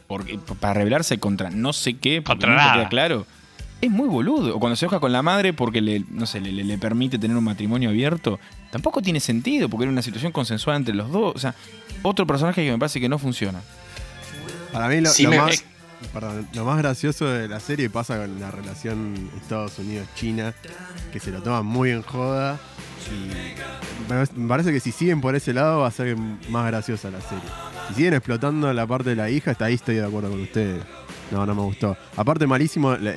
para 0.60 0.74
rebelarse 0.74 1.18
contra 1.18 1.48
no 1.48 1.72
sé 1.72 1.94
qué, 1.94 2.20
porque 2.20 2.46
no 2.46 2.56
queda 2.56 2.88
claro 2.90 3.24
es 3.82 3.90
muy 3.90 4.08
boludo. 4.08 4.56
O 4.56 4.60
cuando 4.60 4.76
se 4.76 4.86
enoja 4.86 5.00
con 5.00 5.12
la 5.12 5.22
madre 5.22 5.52
porque 5.52 5.82
le, 5.82 6.04
no 6.08 6.24
sé, 6.24 6.40
le, 6.40 6.78
permite 6.78 7.18
tener 7.18 7.36
un 7.36 7.44
matrimonio 7.44 7.90
abierto, 7.90 8.38
tampoco 8.70 9.02
tiene 9.02 9.20
sentido 9.20 9.68
porque 9.68 9.84
era 9.84 9.92
una 9.92 10.02
situación 10.02 10.32
consensuada 10.32 10.78
entre 10.78 10.94
los 10.94 11.10
dos. 11.10 11.34
O 11.34 11.38
sea, 11.38 11.54
otro 12.02 12.26
personaje 12.26 12.64
que 12.64 12.70
me 12.70 12.78
parece 12.78 13.00
que 13.00 13.08
no 13.08 13.18
funciona. 13.18 13.60
Para 14.72 14.88
mí 14.88 15.00
lo, 15.00 15.10
más, 15.36 15.64
lo 16.54 16.64
más 16.64 16.78
gracioso 16.78 17.26
de 17.26 17.48
la 17.48 17.60
serie 17.60 17.90
pasa 17.90 18.16
con 18.16 18.40
la 18.40 18.50
relación 18.50 19.30
Estados 19.36 19.78
Unidos-China, 19.78 20.54
que 21.12 21.20
se 21.20 21.30
lo 21.30 21.42
toman 21.42 21.66
muy 21.66 21.90
en 21.90 22.02
joda. 22.02 22.58
Y 23.10 24.38
me 24.38 24.48
parece 24.48 24.72
que 24.72 24.78
si 24.78 24.92
siguen 24.92 25.20
por 25.20 25.34
ese 25.34 25.52
lado 25.52 25.80
va 25.80 25.88
a 25.88 25.90
ser 25.90 26.16
más 26.16 26.66
graciosa 26.68 27.10
la 27.10 27.20
serie. 27.20 27.44
Si 27.88 27.94
siguen 27.94 28.14
explotando 28.14 28.72
la 28.72 28.86
parte 28.86 29.10
de 29.10 29.16
la 29.16 29.28
hija, 29.28 29.50
está 29.50 29.64
ahí 29.66 29.74
estoy 29.74 29.96
de 29.96 30.06
acuerdo 30.06 30.30
con 30.30 30.40
ustedes. 30.40 30.82
No, 31.30 31.46
no 31.46 31.54
me 31.54 31.62
gustó. 31.62 31.96
Aparte, 32.16 32.46
malísimo 32.46 32.94
la, 32.96 33.12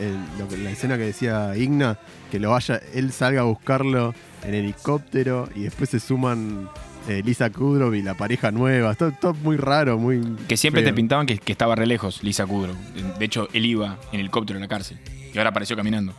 escena 0.69 0.97
que 0.97 1.03
decía 1.03 1.55
Igna, 1.57 1.97
que 2.31 2.39
lo 2.39 2.51
vaya, 2.51 2.79
él 2.93 3.11
salga 3.11 3.41
a 3.41 3.43
buscarlo 3.43 4.13
en 4.43 4.53
helicóptero 4.53 5.49
y 5.55 5.63
después 5.63 5.89
se 5.89 5.99
suman 5.99 6.69
eh, 7.09 7.21
Lisa 7.25 7.49
Kudrow 7.49 7.93
y 7.93 8.01
la 8.01 8.13
pareja 8.13 8.51
nueva. 8.51 8.95
Todo, 8.95 9.11
todo 9.11 9.33
muy 9.33 9.57
raro, 9.57 9.97
muy. 9.97 10.21
Que 10.47 10.57
siempre 10.57 10.83
te 10.83 10.93
pintaban 10.93 11.25
que, 11.25 11.37
que 11.37 11.51
estaba 11.51 11.75
re 11.75 11.85
lejos 11.85 12.23
Lisa 12.23 12.45
Kudrow. 12.45 12.75
De 13.19 13.25
hecho, 13.25 13.49
él 13.53 13.65
iba 13.65 13.97
en 14.11 14.19
helicóptero 14.21 14.57
en 14.57 14.61
la 14.61 14.67
cárcel. 14.67 14.97
Y 15.33 15.37
ahora 15.37 15.49
apareció 15.49 15.75
caminando. 15.75 16.13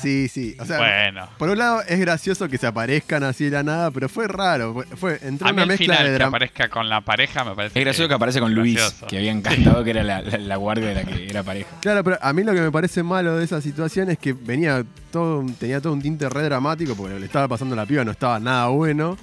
Sí, 0.00 0.28
sí. 0.28 0.56
O 0.58 0.64
sea, 0.64 0.78
Bueno. 0.78 1.28
por 1.38 1.48
un 1.50 1.58
lado 1.58 1.82
es 1.88 1.98
gracioso 2.00 2.48
que 2.48 2.58
se 2.58 2.66
aparezcan 2.66 3.22
así 3.24 3.44
de 3.44 3.50
la 3.52 3.62
nada, 3.62 3.90
pero 3.90 4.08
fue 4.08 4.26
raro. 4.28 4.72
Fue, 4.74 4.84
fue 4.96 5.18
entró 5.22 5.48
A 5.48 5.52
una 5.52 5.66
mezcla 5.66 5.96
final 5.96 6.12
de 6.12 6.18
que 6.18 6.24
aparezca 6.24 6.68
con 6.68 6.88
la 6.88 7.00
pareja 7.00 7.44
me 7.44 7.54
parece 7.54 7.78
Es 7.78 7.84
gracioso 7.84 8.08
que 8.08 8.14
aparece 8.14 8.40
con 8.40 8.54
Luis, 8.54 8.76
gracioso. 8.76 9.06
que 9.06 9.18
había 9.18 9.30
encantado 9.32 9.84
que 9.84 9.90
era 9.90 10.02
la, 10.02 10.22
la- 10.22 10.38
la 10.38 10.56
guardia 10.56 10.88
de 10.88 10.94
la 10.94 11.04
que 11.04 11.26
era 11.28 11.42
pareja. 11.42 11.68
Claro, 11.80 12.02
pero 12.04 12.18
a 12.20 12.32
mí 12.32 12.42
lo 12.44 12.52
que 12.54 12.60
me 12.60 12.70
parece 12.72 13.02
malo 13.02 13.36
de 13.36 13.44
esa 13.44 13.60
situación 13.60 14.10
es 14.10 14.18
que 14.18 14.32
venía 14.32 14.84
todo, 15.10 15.44
tenía 15.58 15.80
todo 15.80 15.92
un 15.92 16.02
tinte 16.02 16.28
re 16.28 16.42
dramático 16.42 16.94
porque 16.96 17.18
le 17.18 17.26
estaba 17.26 17.48
pasando 17.48 17.74
a 17.74 17.76
la 17.76 17.86
piba, 17.86 18.04
no 18.04 18.10
estaba 18.10 18.38
nada 18.40 18.68
bueno. 18.68 19.16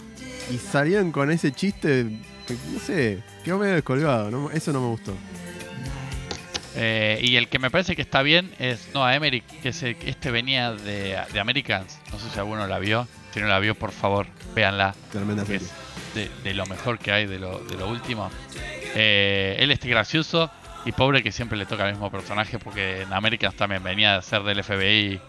Y 0.52 0.58
salieron 0.58 1.12
con 1.12 1.32
ese 1.32 1.52
chiste, 1.52 2.08
que, 2.48 2.56
no 2.74 2.80
sé, 2.80 3.20
quedó 3.46 3.58
medio 3.60 3.76
descolgado, 3.76 4.30
¿no? 4.32 4.52
eso 4.52 4.74
no 4.74 4.82
me 4.82 4.88
gustó. 4.88 5.14
Eh, 6.76 7.20
y 7.22 7.36
el 7.36 7.48
que 7.50 7.60
me 7.60 7.70
parece 7.70 7.96
que 7.96 8.02
está 8.02 8.22
bien 8.22 8.52
es 8.60 8.90
Noah 8.94 9.16
Emmerich, 9.16 9.44
que 9.62 9.70
es 9.70 9.84
el- 9.84 9.98
este 10.06 10.32
venía 10.32 10.72
de, 10.72 11.18
de 11.34 11.40
Americans. 11.40 12.00
No 12.12 12.20
sé 12.20 12.30
si 12.34 12.40
alguno 12.40 12.66
la 12.68 12.80
vio. 12.80 13.08
Si 13.34 13.40
no 13.40 13.48
la 13.48 13.60
vio, 13.60 13.76
por 13.76 13.92
favor, 13.92 14.28
véanla. 14.56 14.94
Tremenda 15.12 15.44
que 15.46 15.56
es 15.56 15.72
de, 16.16 16.30
de 16.44 16.54
lo 16.54 16.66
mejor 16.66 17.00
que 17.00 17.12
hay, 17.12 17.26
de 17.26 17.40
lo, 17.40 17.60
de 17.60 17.76
lo 17.78 17.90
último. 17.90 18.30
Eh, 18.96 19.56
él 19.60 19.72
es 19.72 19.80
gracioso 19.82 20.52
y 20.84 20.92
pobre 20.94 21.22
que 21.22 21.32
siempre 21.32 21.58
le 21.58 21.66
toca 21.66 21.86
al 21.86 21.92
mismo 21.92 22.10
personaje 22.12 22.58
porque 22.58 23.04
en 23.04 23.14
Americans 23.14 23.56
también 23.56 23.84
venía 23.84 24.16
a 24.16 24.22
ser 24.22 24.42
del 24.44 24.64
FBI. 24.64 25.20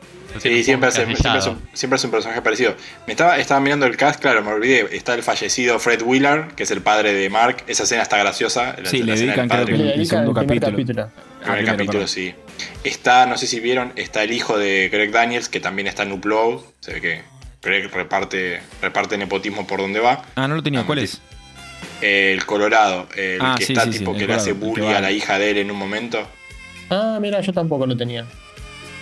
Sí, 0.40 0.64
siempre 0.64 0.88
hace, 0.88 1.04
siempre, 1.04 1.14
es 1.14 1.20
encasillado. 1.20 1.50
un, 1.52 1.68
siempre 1.74 1.96
es 1.96 2.04
un 2.04 2.10
personaje 2.10 2.40
parecido. 2.40 2.74
Me 3.06 3.12
estaba, 3.12 3.36
estaba 3.36 3.60
mirando 3.60 3.84
el 3.86 3.96
cast, 3.98 4.18
claro, 4.20 4.42
me 4.42 4.50
olvidé. 4.50 4.88
Está 4.96 5.14
el 5.14 5.22
fallecido 5.22 5.78
Fred 5.78 6.02
Willard, 6.02 6.52
que 6.54 6.62
es 6.62 6.70
el 6.70 6.80
padre 6.80 7.12
de 7.12 7.28
Mark. 7.28 7.58
Esa 7.66 7.82
escena 7.82 8.02
está 8.02 8.16
graciosa. 8.16 8.74
la- 8.82 8.88
Sí, 8.88 9.00
la 9.02 9.14
le 9.14 9.20
dedican, 9.20 9.48
creo 9.48 9.60
padre. 9.60 9.72
que 9.72 9.78
Le 9.78 9.90
el 9.90 9.96
dedican 9.98 10.18
segundo 10.20 10.40
el 10.40 10.46
primer 10.46 10.60
capítulo. 10.72 11.02
capítulo. 11.06 11.31
El 11.44 11.50
Ah, 11.50 11.54
primer 11.56 11.76
capítulo, 11.76 12.06
sí. 12.06 12.34
Está, 12.84 13.26
no 13.26 13.36
sé 13.36 13.46
si 13.46 13.60
vieron, 13.60 13.92
está 13.96 14.22
el 14.22 14.32
hijo 14.32 14.58
de 14.58 14.88
Greg 14.90 15.10
Daniels, 15.10 15.48
que 15.48 15.60
también 15.60 15.86
está 15.88 16.02
en 16.04 16.12
Upload. 16.12 16.60
Se 16.80 16.94
ve 16.94 17.00
que 17.00 17.22
Greg 17.62 17.90
reparte, 17.92 18.60
reparte 18.80 19.16
nepotismo 19.18 19.66
por 19.66 19.80
donde 19.80 20.00
va. 20.00 20.24
Ah, 20.36 20.46
no 20.48 20.54
lo 20.56 20.62
tenía. 20.62 20.84
¿Cuál 20.84 20.98
es? 21.00 21.20
El 22.00 22.44
Colorado, 22.46 23.08
el 23.16 23.38
Ah, 23.40 23.54
que 23.58 23.64
sí, 23.64 23.72
está 23.72 23.84
sí, 23.90 23.98
tipo 23.98 24.14
que 24.14 24.26
le 24.26 24.34
hace 24.34 24.52
bullying 24.52 24.88
a 24.88 25.00
la 25.00 25.10
hija 25.10 25.38
de 25.38 25.50
él 25.50 25.58
en 25.58 25.70
un 25.70 25.76
momento. 25.78 26.26
Ah, 26.90 27.18
mira, 27.20 27.40
yo 27.40 27.52
tampoco 27.52 27.86
lo 27.86 27.96
tenía. 27.96 28.24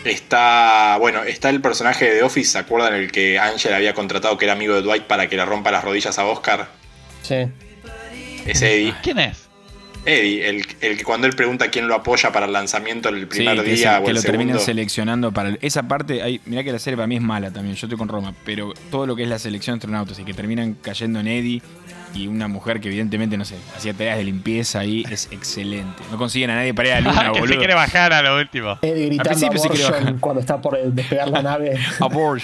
Está, 0.05 0.97
bueno, 0.99 1.23
está 1.25 1.51
el 1.51 1.61
personaje 1.61 2.07
de 2.07 2.17
The 2.19 2.23
Office, 2.23 2.53
¿se 2.53 2.59
acuerdan? 2.59 2.95
El 2.95 3.13
que 3.13 3.39
Angel 3.39 3.75
había 3.75 3.93
contratado 3.93 4.39
que 4.39 4.47
era 4.47 4.55
amigo 4.55 4.75
de 4.75 4.81
Dwight 4.83 5.03
para 5.05 5.29
que 5.29 5.37
le 5.37 5.45
rompa 5.45 5.71
las 5.71 5.85
rodillas 5.85 6.19
a 6.19 6.25
Oscar. 6.25 6.69
Sí. 7.23 7.47
Es 8.47 8.63
Eddie. 8.63 8.95
¿Quién 9.03 9.19
es? 9.19 9.50
Eddie, 10.07 10.49
el, 10.49 10.67
el 10.81 10.97
que 10.97 11.05
cuando 11.05 11.27
él 11.27 11.35
pregunta 11.35 11.69
quién 11.69 11.87
lo 11.87 11.95
apoya 11.95 12.33
para 12.33 12.47
el 12.47 12.53
lanzamiento 12.53 13.09
el 13.11 13.21
Sí, 13.21 13.27
primer 13.27 13.63
que, 13.63 13.73
es 13.73 13.79
día 13.81 14.01
o 14.01 14.05
que 14.05 14.11
el 14.11 14.15
lo 14.17 14.21
segundo. 14.23 14.39
terminan 14.39 14.61
seleccionando 14.61 15.33
para 15.33 15.51
el- 15.51 15.59
esa 15.61 15.83
parte. 15.85 16.23
Hay, 16.23 16.41
mirá 16.47 16.65
que 16.65 16.73
la 16.73 16.79
serie 16.79 16.97
para 16.97 17.07
mí 17.07 17.17
es 17.17 17.23
mala 17.23 17.51
también. 17.51 17.77
Yo 17.77 17.87
estoy 17.87 17.99
con 17.99 18.09
Roma, 18.09 18.33
pero 18.45 18.73
todo 18.91 19.07
lo 19.07 19.15
que 19.15 19.25
es 19.25 19.29
la 19.29 19.39
selección 19.39 19.75
de 19.75 19.79
astronautas 19.81 20.19
y 20.19 20.25
que 20.25 20.33
terminan 20.33 20.75
cayendo 20.81 21.21
en 21.21 21.29
Eddie 21.29 21.63
y 22.15 22.27
una 22.27 22.49
mujer 22.49 22.81
que 22.81 22.89
evidentemente 22.89 23.37
no 23.37 23.45
sé 23.45 23.57
hacía 23.77 23.93
tareas 23.95 24.17
de 24.17 24.25
limpieza 24.25 24.81
ahí 24.81 25.05
es 25.11 25.29
excelente. 25.31 26.03
No 26.11 26.17
consiguen 26.19 26.51
a 26.51 26.57
nadie 26.57 26.73
para 26.75 26.89
ir 26.89 26.95
a 26.95 27.01
la 27.03 27.09
luna, 27.11 27.21
Ah, 27.21 27.29
que 27.29 27.35
se 27.35 27.41
boludo. 27.41 27.59
quiere 27.59 27.75
bajar 27.75 28.13
a 28.13 28.23
lo 28.23 28.39
último. 28.39 28.79
Eddie 28.83 29.07
gritando 29.07 29.49
principio 29.51 29.91
bajar. 29.91 30.17
cuando 30.19 30.41
está 30.41 30.61
por 30.61 30.77
despegar 30.93 31.29
la 31.29 31.43
nave. 31.43 31.79
Abort. 32.01 32.43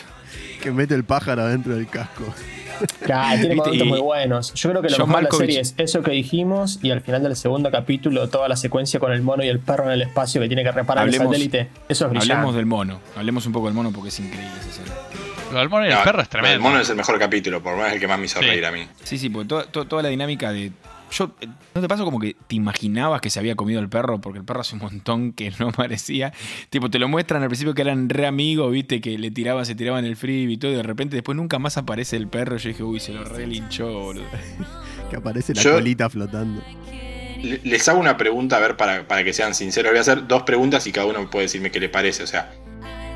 Que 0.63 0.71
mete 0.71 0.95
el 0.95 1.05
pájaro 1.05 1.43
adentro 1.43 1.75
del 1.75 1.87
casco. 1.89 2.33
Claro, 3.03 3.41
tiene 3.41 3.55
momentos 3.57 3.87
y- 3.87 3.89
muy 3.89 4.01
buenos. 4.01 4.55
Yo 4.55 4.71
creo 4.71 4.83
que 4.83 4.91
lo 4.91 4.97
John 4.97 5.09
mejor 5.09 5.25
de 5.25 5.31
la 5.31 5.37
serie 5.39 5.61
es 5.61 5.75
eso 5.79 6.03
que 6.03 6.11
dijimos 6.13 6.79
y 6.83 6.91
al 6.91 7.01
final 7.01 7.23
del 7.23 7.37
segundo 7.37 7.71
capítulo 7.71 8.29
toda 8.29 8.49
la 8.49 8.57
secuencia 8.57 9.01
con 9.01 9.13
el 9.13 9.23
mono 9.23 9.45
y 9.45 9.49
el 9.49 9.59
perro 9.61 9.85
en 9.87 9.93
el 9.93 10.03
espacio 10.03 10.41
que 10.41 10.49
tiene 10.49 10.63
que 10.63 10.73
reparar 10.73 11.05
Hablemos- 11.07 11.27
el 11.35 11.41
satélite. 11.43 11.69
Eso 11.89 12.05
es 12.07 12.11
brillante. 12.11 12.33
Hablemos 12.35 12.55
del 12.55 12.67
mono. 12.67 13.01
Hablemos 13.17 13.47
un 13.47 13.53
poco 13.53 13.67
del 13.67 13.75
mono 13.75 13.93
porque 13.93 14.09
es 14.09 14.21
increíble 14.21 14.51
esa 14.61 14.73
serie. 14.73 14.93
Lo 15.53 15.61
del 15.61 15.69
mono 15.69 15.85
y 15.87 15.89
el 15.91 15.95
No, 15.95 16.03
perro 16.05 16.21
es 16.21 16.25
El 16.27 16.31
tremendo. 16.31 16.61
mono 16.61 16.81
es 16.81 16.91
el 16.91 16.97
mejor 16.97 17.19
capítulo, 17.19 17.63
por 17.63 17.73
lo 17.73 17.79
menos 17.79 17.93
el 17.93 18.01
que 18.01 18.09
más 18.09 18.19
me 18.19 18.25
hizo 18.27 18.41
Sí. 18.41 18.47
reír 18.47 18.67
a 18.67 18.73
mí. 18.73 18.87
Sí, 19.05 19.17
sí, 19.17 19.31
porque 19.31 19.49
toda- 19.49 19.65
toda 19.67 20.03
la 20.03 20.09
dinámica 20.09 20.53
de. 20.53 20.73
Yo, 21.11 21.33
¿No 21.75 21.81
te 21.81 21.89
pasa 21.89 22.03
como 22.05 22.19
que 22.19 22.35
te 22.49 22.57
imaginabas 22.57 23.21
que 23.21 23.31
se 23.31 23.39
había 23.39 23.55
comido 23.55 23.81
el 23.81 23.89
perro? 23.89 24.21
Porque 24.21 24.39
el 24.41 24.45
perro 24.45 24.61
hace 24.61 24.75
un 24.75 24.83
montón 24.83 25.33
que 25.33 25.51
no 25.59 25.71
parecía. 25.73 26.33
Tipo, 26.71 26.91
te 26.91 26.99
lo 26.99 27.09
muestran 27.09 27.43
al 27.43 27.49
principio 27.49 27.75
que 27.75 27.83
eran 27.83 28.09
re 28.09 28.27
amigos, 28.27 28.73
viste, 28.73 29.01
que 29.01 29.17
le 29.19 29.31
tiraban, 29.31 29.65
se 29.65 29.75
tiraban 29.75 30.05
el 30.05 30.17
freebie 30.17 30.55
y 30.55 30.57
todo, 30.59 30.73
y 30.73 30.75
de 30.77 30.83
repente 30.83 31.15
después 31.17 31.37
nunca 31.37 31.59
más 31.59 31.77
aparece 31.79 32.17
el 32.17 32.29
perro. 32.29 32.57
Yo 32.57 32.69
dije, 32.69 32.83
uy, 32.83 33.01
se 33.01 33.13
lo 33.13 33.25
relinchó, 33.25 33.93
boludo. 33.93 34.25
Que 35.11 35.17
aparece 35.17 35.55
la 35.55 35.63
Yo- 35.63 35.75
colita 35.75 36.11
flotando. 36.11 36.61
Le- 37.43 37.61
Les 37.63 37.89
hago 37.89 38.01
una 38.01 38.17
pregunta, 38.17 38.57
a 38.57 38.61
ver, 38.61 38.77
para, 38.77 39.07
para 39.07 39.23
que 39.23 39.33
sean 39.33 39.55
sinceros. 39.55 39.93
Voy 39.93 39.99
a 39.99 40.01
hacer 40.01 40.27
dos 40.27 40.43
preguntas 40.43 40.87
y 40.89 40.93
cada 40.93 41.07
uno 41.07 41.31
puede 41.31 41.45
decirme 41.45 41.71
qué 41.71 41.79
le 41.79 41.89
parece. 41.89 42.25
O 42.25 42.27
sea, 42.27 42.53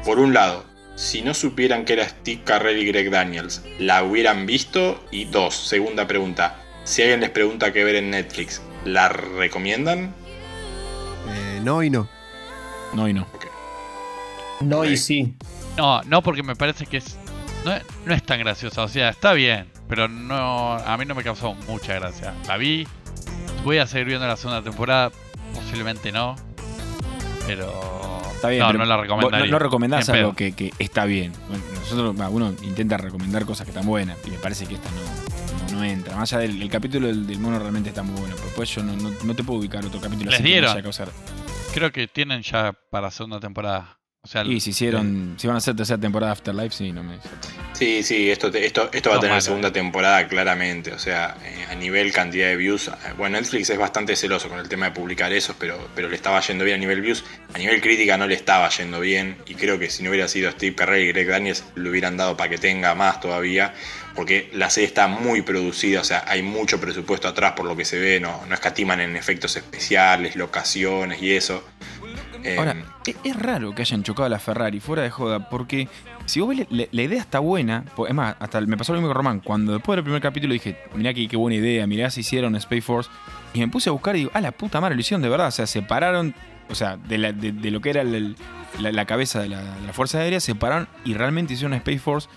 por 0.05 0.21
un 0.21 0.33
lado, 0.33 0.65
si 0.95 1.23
no 1.23 1.35
supieran 1.35 1.85
que 1.85 1.95
era 1.95 2.09
Steve 2.09 2.43
Carrell 2.45 2.79
y 2.79 2.87
Greg 2.87 3.11
Daniels, 3.11 3.63
¿la 3.81 4.05
hubieran 4.05 4.47
visto? 4.47 5.03
Y 5.11 5.25
dos, 5.25 5.57
segunda 5.57 6.07
pregunta. 6.07 6.60
Si 6.85 7.03
alguien 7.03 7.21
les 7.21 7.31
pregunta 7.31 7.73
qué 7.73 7.85
ver 7.85 7.97
en 7.97 8.11
Netflix, 8.11 8.61
¿la 8.85 9.09
recomiendan? 9.09 10.15
Eh, 11.29 11.61
no 11.63 11.83
y 11.83 11.91
no. 11.91 12.09
No 12.95 13.09
y 13.09 13.13
no. 13.13 13.27
No 14.61 14.85
y 14.85 14.97
sí. 14.97 15.35
No, 15.77 16.03
no 16.03 16.23
porque 16.23 16.43
me 16.43 16.57
parece 16.57 16.87
que 16.87 16.99
es 16.99 17.17
no, 17.65 17.73
es 17.73 17.83
no 18.05 18.15
es 18.15 18.23
tan 18.23 18.41
graciosa. 18.41 18.83
O 18.83 18.89
sea, 18.89 19.11
está 19.11 19.33
bien, 19.33 19.67
pero 19.89 20.09
no 20.09 20.75
a 20.75 20.97
mí 20.97 21.05
no 21.05 21.15
me 21.15 21.23
causó 21.23 21.55
mucha 21.69 21.95
gracia. 21.95 22.35
La 22.47 22.57
vi, 22.57 22.87
voy 23.65 23.79
a 23.79 23.87
seguir 23.87 24.09
viendo 24.09 24.27
la 24.27 24.37
segunda 24.37 24.63
temporada, 24.63 25.11
posiblemente 25.55 26.13
no, 26.13 26.37
pero 27.47 28.21
Está 28.35 28.49
bien, 28.49 28.61
no, 28.61 28.67
pero 28.69 28.79
no 28.79 28.85
la 28.87 28.97
recomendaría. 28.97 29.47
No, 29.47 29.53
no 29.53 29.59
recomendás 29.59 30.09
algo 30.09 30.35
que, 30.35 30.53
que 30.53 30.73
está 30.79 31.05
bien. 31.05 31.33
Bueno, 31.49 31.63
nosotros, 31.75 32.17
uno 32.31 32.55
intenta 32.63 32.97
recomendar 32.97 33.45
cosas 33.45 33.67
que 33.67 33.71
están 33.71 33.87
buenas 33.87 34.17
y 34.27 34.31
me 34.31 34.39
parece 34.39 34.67
que 34.67 34.77
esta 34.77 34.89
no, 34.91 35.30
no, 35.81 35.87
no 35.87 35.93
entra. 35.93 36.17
Más 36.17 36.33
allá 36.33 36.43
del 36.43 36.61
el 36.63 36.71
capítulo 36.71 37.07
del, 37.07 37.27
del 37.27 37.39
mono 37.39 37.59
realmente 37.59 37.89
está 37.91 38.03
muy 38.03 38.19
bueno, 38.19 38.35
pero 38.37 38.47
después 38.47 38.69
yo 38.75 38.83
no, 38.83 38.97
no, 38.97 39.11
no 39.25 39.35
te 39.35 39.45
puedo 39.45 39.59
ubicar 39.61 39.85
otro 39.85 40.01
capítulo 40.01 40.31
Les 40.31 40.41
así 40.41 40.43
que 40.43 40.49
no 40.49 40.55
dieron. 40.55 40.71
haya 40.73 40.83
causar. 40.83 41.09
Creo 41.73 41.93
que 41.93 42.09
tienen 42.09 42.43
ya 42.43 42.73
para 42.91 43.11
segunda 43.11 43.39
temporada. 43.41 44.00
O 44.23 44.29
sea, 44.29 44.45
Y 44.45 44.61
si 44.61 44.71
hicieron, 44.71 45.37
si 45.39 45.47
van 45.47 45.57
a 45.57 45.59
hacer 45.59 45.75
tercera 45.75 45.99
temporada 45.99 46.29
de 46.31 46.33
Afterlife, 46.35 46.77
sí, 46.77 46.93
no 46.93 47.03
me. 47.03 47.17
Sí, 47.73 48.03
sí, 48.03 48.31
esto, 48.31 48.49
esto, 48.49 48.91
esto 48.93 49.09
va 49.09 49.17
a 49.17 49.21
tener 49.21 49.41
segunda 49.41 49.73
temporada 49.73 50.29
claramente. 50.29 50.93
O 50.93 50.99
sea, 50.99 51.39
eh, 51.43 51.65
a 51.71 51.75
nivel 51.75 52.13
cantidad 52.13 52.49
de 52.49 52.57
views. 52.57 52.89
eh, 52.89 52.93
Bueno, 53.17 53.39
Netflix 53.39 53.71
es 53.71 53.79
bastante 53.79 54.15
celoso 54.17 54.51
con 54.51 54.59
el 54.59 54.69
tema 54.69 54.87
de 54.87 54.93
publicar 54.93 55.33
esos, 55.33 55.57
pero, 55.59 55.89
pero 55.95 56.11
le 56.11 56.17
estaba 56.17 56.39
yendo 56.43 56.65
bien 56.67 56.77
a 56.77 56.79
nivel 56.81 57.01
views. 57.01 57.25
A 57.55 57.59
nivel 57.59 57.81
crítica 57.81 58.19
no 58.19 58.27
le 58.27 58.35
estaba 58.35 58.69
yendo 58.69 59.01
bien. 59.01 59.39
Y 59.47 59.55
creo 59.55 59.79
que 59.79 59.89
si 59.89 60.03
no 60.03 60.11
hubiera 60.11 60.29
sido 60.29 60.51
Steve 60.51 60.75
Carell 60.77 61.03
y 61.03 61.09
Greg 61.13 61.27
Daniels, 61.29 61.65
le 61.75 61.89
hubieran 61.89 62.19
dado 62.19 62.37
para 62.37 62.51
que 62.51 62.59
tenga 62.59 62.95
más 62.95 63.21
todavía. 63.21 63.73
Porque 64.15 64.51
la 64.53 64.69
serie 64.69 64.87
está 64.89 65.07
muy 65.07 65.41
producida, 65.41 66.01
o 66.01 66.05
sea, 66.05 66.25
hay 66.27 66.43
mucho 66.43 66.79
presupuesto 66.79 67.27
atrás 67.29 67.53
por 67.53 67.65
lo 67.65 67.75
que 67.75 67.87
se 67.87 67.99
ve. 67.99 68.21
No, 68.21 68.45
no 68.47 68.55
escatiman 68.55 69.01
en 69.01 69.17
efectos 69.17 69.57
especiales, 69.57 70.37
locaciones 70.37 71.23
y 71.23 71.33
eso. 71.33 71.65
Eh, 72.45 72.57
Ahora, 72.59 72.75
e- 73.07 73.15
es 73.25 73.37
raro 73.37 73.75
que 73.75 73.83
hayan 73.83 74.03
chocado 74.03 74.27
a 74.27 74.29
la 74.29 74.39
Ferrari, 74.39 74.81
fuera 74.81 75.03
de 75.03 75.11
joda, 75.11 75.49
porque 75.51 75.89
si 76.27 76.41
vos 76.41 76.49
ves, 76.57 76.67
la, 76.71 76.85
la 76.91 77.03
idea 77.03 77.21
está 77.21 77.39
buena. 77.39 77.85
Es 78.09 78.15
más, 78.15 78.37
hasta 78.39 78.61
me 78.63 78.77
pasó 78.77 78.93
lo 78.93 78.99
mismo 79.01 79.09
con 79.09 79.17
Román. 79.17 79.41
Cuando 79.41 79.73
después 79.73 79.97
del 79.97 80.05
primer 80.05 80.23
capítulo 80.23 80.53
dije, 80.53 80.77
mirá 80.95 81.13
qué, 81.15 81.29
qué 81.29 81.37
buena 81.37 81.57
idea, 81.57 81.87
mirá 81.87 82.11
si 82.11 82.21
hicieron 82.21 82.57
Space 82.57 82.83
Force. 82.83 83.11
Y 83.55 83.61
me 83.61 83.69
puse 83.69 83.89
a 83.89 83.93
buscar 83.93 84.15
y 84.17 84.21
digo, 84.21 84.31
ah, 84.35 84.41
la 84.41 84.53
puta 84.53 84.81
madre, 84.81 84.95
lo 84.95 85.01
hicieron 85.01 85.23
de 85.23 85.29
verdad. 85.29 85.49
O 85.49 85.51
sea, 85.53 85.67
separaron, 85.67 86.35
o 86.69 86.75
sea, 86.75 86.97
de, 86.97 87.19
la- 87.19 87.33
de- 87.33 87.53
de 87.53 87.71
lo 87.71 87.81
que 87.81 87.91
era 87.91 88.03
el- 88.03 88.37
la, 88.79 88.93
la 88.93 89.05
cabeza 89.05 89.41
de 89.41 89.49
la, 89.49 89.61
de 89.63 89.87
la 89.87 89.93
Fuerza 89.93 90.19
Aérea, 90.19 90.41
separaron 90.41 90.89
y 91.05 91.15
realmente 91.15 91.55
hicieron 91.55 91.75
Space 91.75 91.99
Force. 91.99 92.29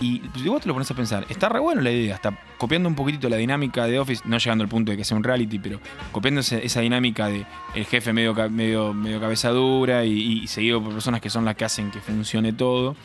Y 0.00 0.20
pues, 0.20 0.44
vos 0.46 0.62
te 0.62 0.68
lo 0.68 0.74
pones 0.74 0.90
a 0.90 0.94
pensar, 0.94 1.26
está 1.28 1.48
re 1.48 1.58
bueno 1.60 1.82
la 1.82 1.90
idea, 1.90 2.14
está 2.14 2.38
copiando 2.58 2.88
un 2.88 2.94
poquitito 2.94 3.28
la 3.28 3.36
dinámica 3.36 3.86
de 3.86 3.98
Office, 3.98 4.22
no 4.24 4.38
llegando 4.38 4.62
al 4.64 4.68
punto 4.70 4.90
de 4.92 4.96
que 4.96 5.04
sea 5.04 5.16
un 5.16 5.24
reality, 5.24 5.58
pero 5.58 5.80
copiando 6.12 6.40
esa 6.40 6.80
dinámica 6.80 7.26
de 7.28 7.44
el 7.74 7.84
jefe 7.84 8.12
medio, 8.12 8.34
medio, 8.50 8.94
medio 8.94 9.20
cabeza 9.20 9.50
dura 9.50 10.04
y, 10.04 10.42
y 10.42 10.46
seguido 10.46 10.82
por 10.82 10.92
personas 10.92 11.20
que 11.20 11.28
son 11.28 11.44
las 11.44 11.56
que 11.56 11.64
hacen 11.64 11.90
que 11.90 12.00
funcione 12.00 12.52
todo. 12.52 12.96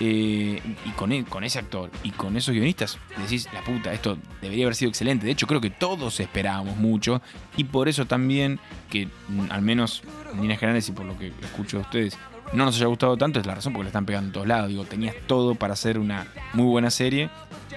Eh, 0.00 0.60
y 0.84 0.90
con, 0.90 1.10
e- 1.12 1.24
con 1.24 1.42
ese 1.44 1.58
actor 1.58 1.90
y 2.02 2.10
con 2.10 2.36
esos 2.36 2.52
guionistas, 2.52 2.98
decís, 3.16 3.48
la 3.54 3.62
puta, 3.62 3.94
esto 3.94 4.18
debería 4.42 4.66
haber 4.66 4.74
sido 4.74 4.90
excelente. 4.90 5.24
De 5.24 5.32
hecho, 5.32 5.46
creo 5.46 5.60
que 5.60 5.70
todos 5.70 6.20
esperábamos 6.20 6.76
mucho. 6.76 7.22
Y 7.56 7.64
por 7.64 7.88
eso 7.88 8.04
también, 8.04 8.58
que 8.90 9.06
mm, 9.06 9.46
al 9.50 9.62
menos 9.62 10.02
en 10.32 10.42
líneas 10.42 10.60
generales 10.60 10.88
y 10.88 10.92
por 10.92 11.06
lo 11.06 11.16
que 11.16 11.28
escucho 11.40 11.78
de 11.78 11.82
ustedes, 11.84 12.18
no 12.52 12.64
nos 12.64 12.76
haya 12.76 12.86
gustado 12.86 13.16
tanto, 13.16 13.40
es 13.40 13.46
la 13.46 13.54
razón 13.54 13.72
porque 13.72 13.84
le 13.84 13.88
están 13.88 14.06
pegando 14.06 14.28
en 14.28 14.32
todos 14.32 14.46
lados. 14.46 14.68
Digo, 14.68 14.84
tenías 14.84 15.14
todo 15.26 15.54
para 15.54 15.72
hacer 15.74 15.98
una 15.98 16.26
muy 16.52 16.66
buena 16.66 16.90
serie. 16.90 17.28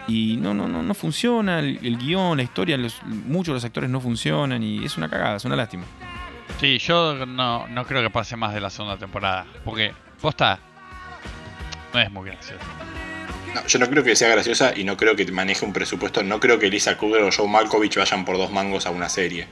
Y 0.08 0.38
no, 0.38 0.54
no, 0.54 0.68
no, 0.68 0.82
no 0.84 0.94
funciona 0.94 1.60
el, 1.60 1.80
el 1.84 1.98
guion, 1.98 2.38
la 2.38 2.44
historia, 2.44 2.78
los- 2.78 3.02
muchos 3.04 3.48
de 3.48 3.54
los 3.56 3.66
actores 3.66 3.90
no 3.90 4.00
funcionan 4.02 4.64
y 4.64 4.84
es 4.84 4.98
una 4.98 5.10
cagada, 5.10 5.36
es 5.38 5.46
una 5.46 5.56
lástima. 5.56 5.84
Sí, 6.60 6.78
yo 6.80 7.26
no, 7.26 7.68
no 7.68 7.86
creo 7.86 8.02
que 8.02 8.10
pase 8.10 8.36
más 8.36 8.54
de 8.54 8.60
la 8.62 8.70
segunda 8.70 8.98
temporada. 8.98 9.46
Porque, 9.64 9.94
posta, 10.22 10.60
no 11.94 12.00
es 12.00 12.12
muy 12.12 12.30
gracioso. 12.30 12.64
yo 13.68 13.80
no 13.80 13.88
creo 13.90 14.04
que 14.04 14.16
sea 14.16 14.30
graciosa 14.30 14.74
y 14.76 14.84
no 14.84 14.98
creo 14.98 15.16
que 15.16 15.32
maneje 15.32 15.66
un 15.66 15.74
presupuesto. 15.74 16.24
No 16.24 16.40
creo 16.40 16.60
que 16.60 16.70
Lisa 16.70 16.98
Kruger 16.98 17.22
o 17.24 17.30
Joe 17.36 17.48
Malkovich 17.48 17.98
vayan 17.98 18.26
por 18.26 18.38
dos 18.38 18.52
mangos 18.52 18.86
a 18.86 18.92
una 18.92 19.10
serie. 19.10 19.48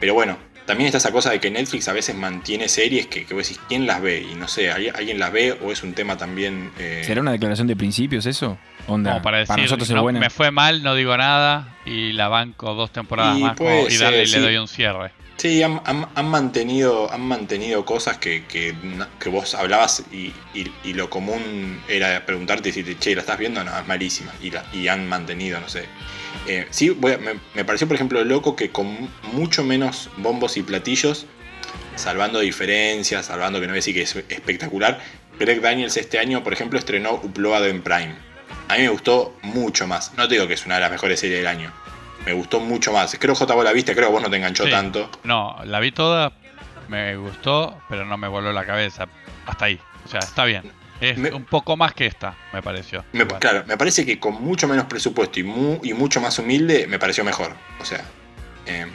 Pero 0.00 0.14
bueno, 0.14 0.36
también 0.70 0.86
está 0.86 0.98
esa 0.98 1.10
cosa 1.10 1.30
de 1.32 1.40
que 1.40 1.50
Netflix 1.50 1.88
a 1.88 1.92
veces 1.92 2.14
mantiene 2.14 2.68
series 2.68 3.08
que, 3.08 3.26
que 3.26 3.34
vos 3.34 3.42
decís, 3.42 3.60
¿quién 3.66 3.88
las 3.88 4.00
ve? 4.00 4.24
Y 4.30 4.36
no 4.36 4.46
sé, 4.46 4.70
¿alguien 4.70 5.18
las 5.18 5.32
ve 5.32 5.58
o 5.60 5.72
es 5.72 5.82
un 5.82 5.94
tema 5.94 6.16
también. 6.16 6.70
Eh, 6.78 7.02
¿Será 7.04 7.22
una 7.22 7.32
declaración 7.32 7.66
de 7.66 7.74
principios 7.74 8.24
eso? 8.24 8.56
Onda, 8.86 9.20
para 9.20 9.38
decir, 9.38 9.56
nosotros 9.56 9.90
me 10.12 10.30
fue 10.30 10.52
mal, 10.52 10.84
no 10.84 10.94
digo 10.94 11.16
nada 11.16 11.76
y 11.84 12.12
la 12.12 12.28
banco 12.28 12.74
dos 12.74 12.92
temporadas 12.92 13.36
más 13.36 13.56
y 13.88 13.96
darle, 13.96 14.24
le 14.24 14.38
doy 14.38 14.56
un 14.58 14.68
cierre. 14.68 15.10
Sí, 15.38 15.60
han, 15.60 15.80
mantenido, 16.28 17.12
han 17.12 17.22
mantenido 17.22 17.84
cosas 17.84 18.18
que, 18.18 18.44
que, 18.44 18.72
vos 19.28 19.56
hablabas 19.56 20.04
y, 20.12 20.32
lo 20.92 21.10
común 21.10 21.80
era 21.88 22.24
preguntarte 22.26 22.70
si 22.70 22.84
te, 22.84 22.96
che, 22.96 23.16
¿la 23.16 23.22
estás 23.22 23.40
viendo? 23.40 23.64
No, 23.64 23.76
es 23.76 23.86
malísima. 23.88 24.30
Y, 24.40 24.52
y 24.78 24.86
han 24.86 25.08
mantenido, 25.08 25.58
no 25.58 25.68
sé. 25.68 25.88
Eh, 26.46 26.66
sí, 26.70 26.96
me, 27.54 27.64
pareció, 27.64 27.86
por 27.86 27.94
ejemplo, 27.94 28.24
loco 28.24 28.56
que 28.56 28.70
con 28.70 29.08
mucho 29.32 29.62
menos 29.62 30.10
bombos 30.16 30.56
y 30.56 30.59
platillos, 30.62 31.26
salvando 31.96 32.40
diferencias, 32.40 33.26
salvando 33.26 33.60
que 33.60 33.66
no 33.66 33.72
voy 33.72 33.78
a 33.78 33.82
decir 33.82 33.94
que 33.94 34.02
es 34.02 34.16
espectacular, 34.28 35.00
Greg 35.38 35.60
Daniels 35.60 35.96
este 35.96 36.18
año, 36.18 36.42
por 36.42 36.52
ejemplo, 36.52 36.78
estrenó 36.78 37.14
Upload 37.14 37.68
en 37.68 37.82
Prime. 37.82 38.14
A 38.68 38.74
mí 38.74 38.82
me 38.82 38.88
gustó 38.88 39.36
mucho 39.42 39.86
más. 39.86 40.12
No 40.16 40.28
te 40.28 40.34
digo 40.34 40.46
que 40.46 40.54
es 40.54 40.66
una 40.66 40.76
de 40.76 40.82
las 40.82 40.90
mejores 40.90 41.18
series 41.18 41.38
del 41.38 41.46
año, 41.46 41.72
me 42.24 42.32
gustó 42.32 42.60
mucho 42.60 42.92
más. 42.92 43.16
Creo 43.18 43.34
que 43.34 43.44
vos 43.44 43.64
la 43.64 43.72
viste, 43.72 43.94
creo 43.94 44.08
que 44.08 44.12
vos 44.12 44.22
no 44.22 44.30
te 44.30 44.36
enganchó 44.36 44.68
tanto. 44.68 45.10
No, 45.24 45.56
la 45.64 45.80
vi 45.80 45.92
toda, 45.92 46.32
me 46.88 47.16
gustó, 47.16 47.80
pero 47.88 48.04
no 48.04 48.16
me 48.16 48.28
voló 48.28 48.52
la 48.52 48.64
cabeza. 48.64 49.08
Hasta 49.46 49.66
ahí. 49.66 49.80
O 50.04 50.08
sea, 50.08 50.20
está 50.20 50.44
bien. 50.44 50.70
Es 51.00 51.16
un 51.16 51.44
poco 51.44 51.78
más 51.78 51.94
que 51.94 52.04
esta, 52.04 52.36
me 52.52 52.62
pareció. 52.62 53.04
claro, 53.38 53.64
me 53.66 53.78
parece 53.78 54.04
que 54.04 54.20
con 54.20 54.34
mucho 54.42 54.68
menos 54.68 54.84
presupuesto 54.84 55.40
y, 55.40 55.42
y 55.82 55.94
mucho 55.94 56.20
más 56.20 56.38
humilde, 56.38 56.86
me 56.86 56.98
pareció 56.98 57.24
mejor. 57.24 57.54
O 57.80 57.84
sea. 57.84 58.04
Em, 58.66 58.90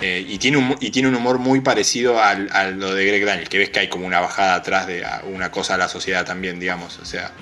eh, 0.00 0.24
y, 0.26 0.38
tiene 0.38 0.58
un, 0.58 0.76
y 0.80 0.90
tiene 0.90 1.08
un 1.08 1.14
humor 1.14 1.38
muy 1.38 1.60
parecido 1.60 2.22
al, 2.22 2.50
a 2.52 2.70
lo 2.70 2.94
de 2.94 3.06
Greg 3.06 3.24
Daniel, 3.24 3.48
que 3.48 3.58
ves 3.58 3.70
que 3.70 3.80
hay 3.80 3.88
como 3.88 4.06
una 4.06 4.20
bajada 4.20 4.54
atrás 4.54 4.86
de 4.86 5.04
una 5.32 5.50
cosa 5.50 5.74
a 5.74 5.78
la 5.78 5.88
sociedad 5.88 6.24
también, 6.26 6.60
digamos. 6.60 6.98
O 6.98 7.04
sea. 7.04 7.32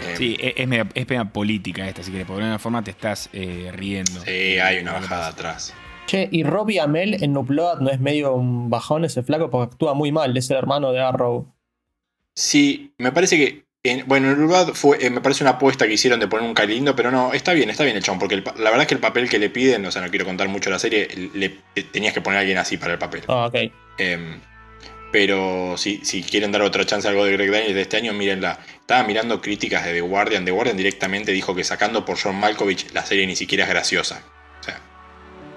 Eh, 0.00 0.14
sí, 0.16 0.36
es, 0.38 0.54
es, 0.56 0.68
media, 1.08 1.24
política 1.24 1.88
esta, 1.88 2.02
así 2.02 2.12
que 2.12 2.24
por 2.24 2.36
alguna 2.36 2.58
forma 2.58 2.84
te 2.84 2.90
estás 2.90 3.28
eh, 3.32 3.72
riendo. 3.74 4.20
Sí, 4.24 4.58
hay 4.58 4.78
una 4.78 4.92
bajada 4.92 5.28
atrás. 5.28 5.74
Che, 6.06 6.28
y 6.30 6.44
Robbie 6.44 6.80
Amell 6.80 7.22
en 7.24 7.36
Upload 7.36 7.80
no 7.80 7.90
es 7.90 7.98
medio 7.98 8.34
un 8.34 8.70
bajón 8.70 9.04
ese 9.04 9.24
flaco 9.24 9.50
porque 9.50 9.72
actúa 9.72 9.94
muy 9.94 10.12
mal, 10.12 10.36
es 10.36 10.48
el 10.50 10.58
hermano 10.58 10.92
de 10.92 11.00
Arrow. 11.00 11.52
Sí, 12.34 12.94
me 12.98 13.10
parece 13.10 13.36
que. 13.36 13.65
Bueno, 14.06 14.30
en 14.30 14.44
Upload 14.44 14.74
fue, 14.74 15.04
eh, 15.04 15.10
me 15.10 15.20
parece 15.20 15.44
una 15.44 15.52
apuesta 15.52 15.86
que 15.86 15.94
hicieron 15.94 16.20
de 16.20 16.28
poner 16.28 16.46
un 16.46 16.54
cari 16.54 16.74
lindo, 16.74 16.94
pero 16.96 17.10
no, 17.10 17.32
está 17.32 17.52
bien, 17.52 17.70
está 17.70 17.84
bien 17.84 17.96
el 17.96 18.02
chabón, 18.02 18.18
porque 18.18 18.36
la 18.36 18.70
verdad 18.70 18.82
es 18.82 18.86
que 18.86 18.94
el 18.94 19.00
papel 19.00 19.28
que 19.28 19.38
le 19.38 19.50
piden, 19.50 19.84
o 19.86 19.90
sea, 19.90 20.02
no 20.02 20.10
quiero 20.10 20.24
contar 20.24 20.48
mucho 20.48 20.70
la 20.70 20.78
serie, 20.78 21.08
le, 21.34 21.58
tenías 21.92 22.14
que 22.14 22.20
poner 22.20 22.38
a 22.38 22.40
alguien 22.40 22.58
así 22.58 22.76
para 22.76 22.92
el 22.92 22.98
papel. 22.98 23.22
Ah, 23.28 23.46
ok. 23.46 23.56
Em, 23.98 24.40
pero 25.12 25.76
si, 25.78 26.04
si 26.04 26.22
quieren 26.22 26.52
dar 26.52 26.62
otra 26.62 26.84
chance 26.84 27.06
a 27.06 27.10
algo 27.10 27.24
de 27.24 27.32
Greg 27.32 27.50
Daniels 27.50 27.74
de 27.74 27.80
este 27.80 27.96
año, 27.96 28.12
mírenla. 28.12 28.58
Estaba 28.80 29.02
mirando 29.04 29.40
críticas 29.40 29.84
de 29.84 29.94
The 29.94 30.00
Guardian. 30.00 30.44
The 30.44 30.50
Guardian 30.50 30.76
directamente 30.76 31.32
dijo 31.32 31.54
que 31.54 31.64
sacando 31.64 32.04
por 32.04 32.18
John 32.20 32.36
Malkovich, 32.38 32.92
la 32.92 33.04
serie 33.04 33.26
ni 33.26 33.36
siquiera 33.36 33.64
es 33.64 33.70
graciosa. 33.70 34.22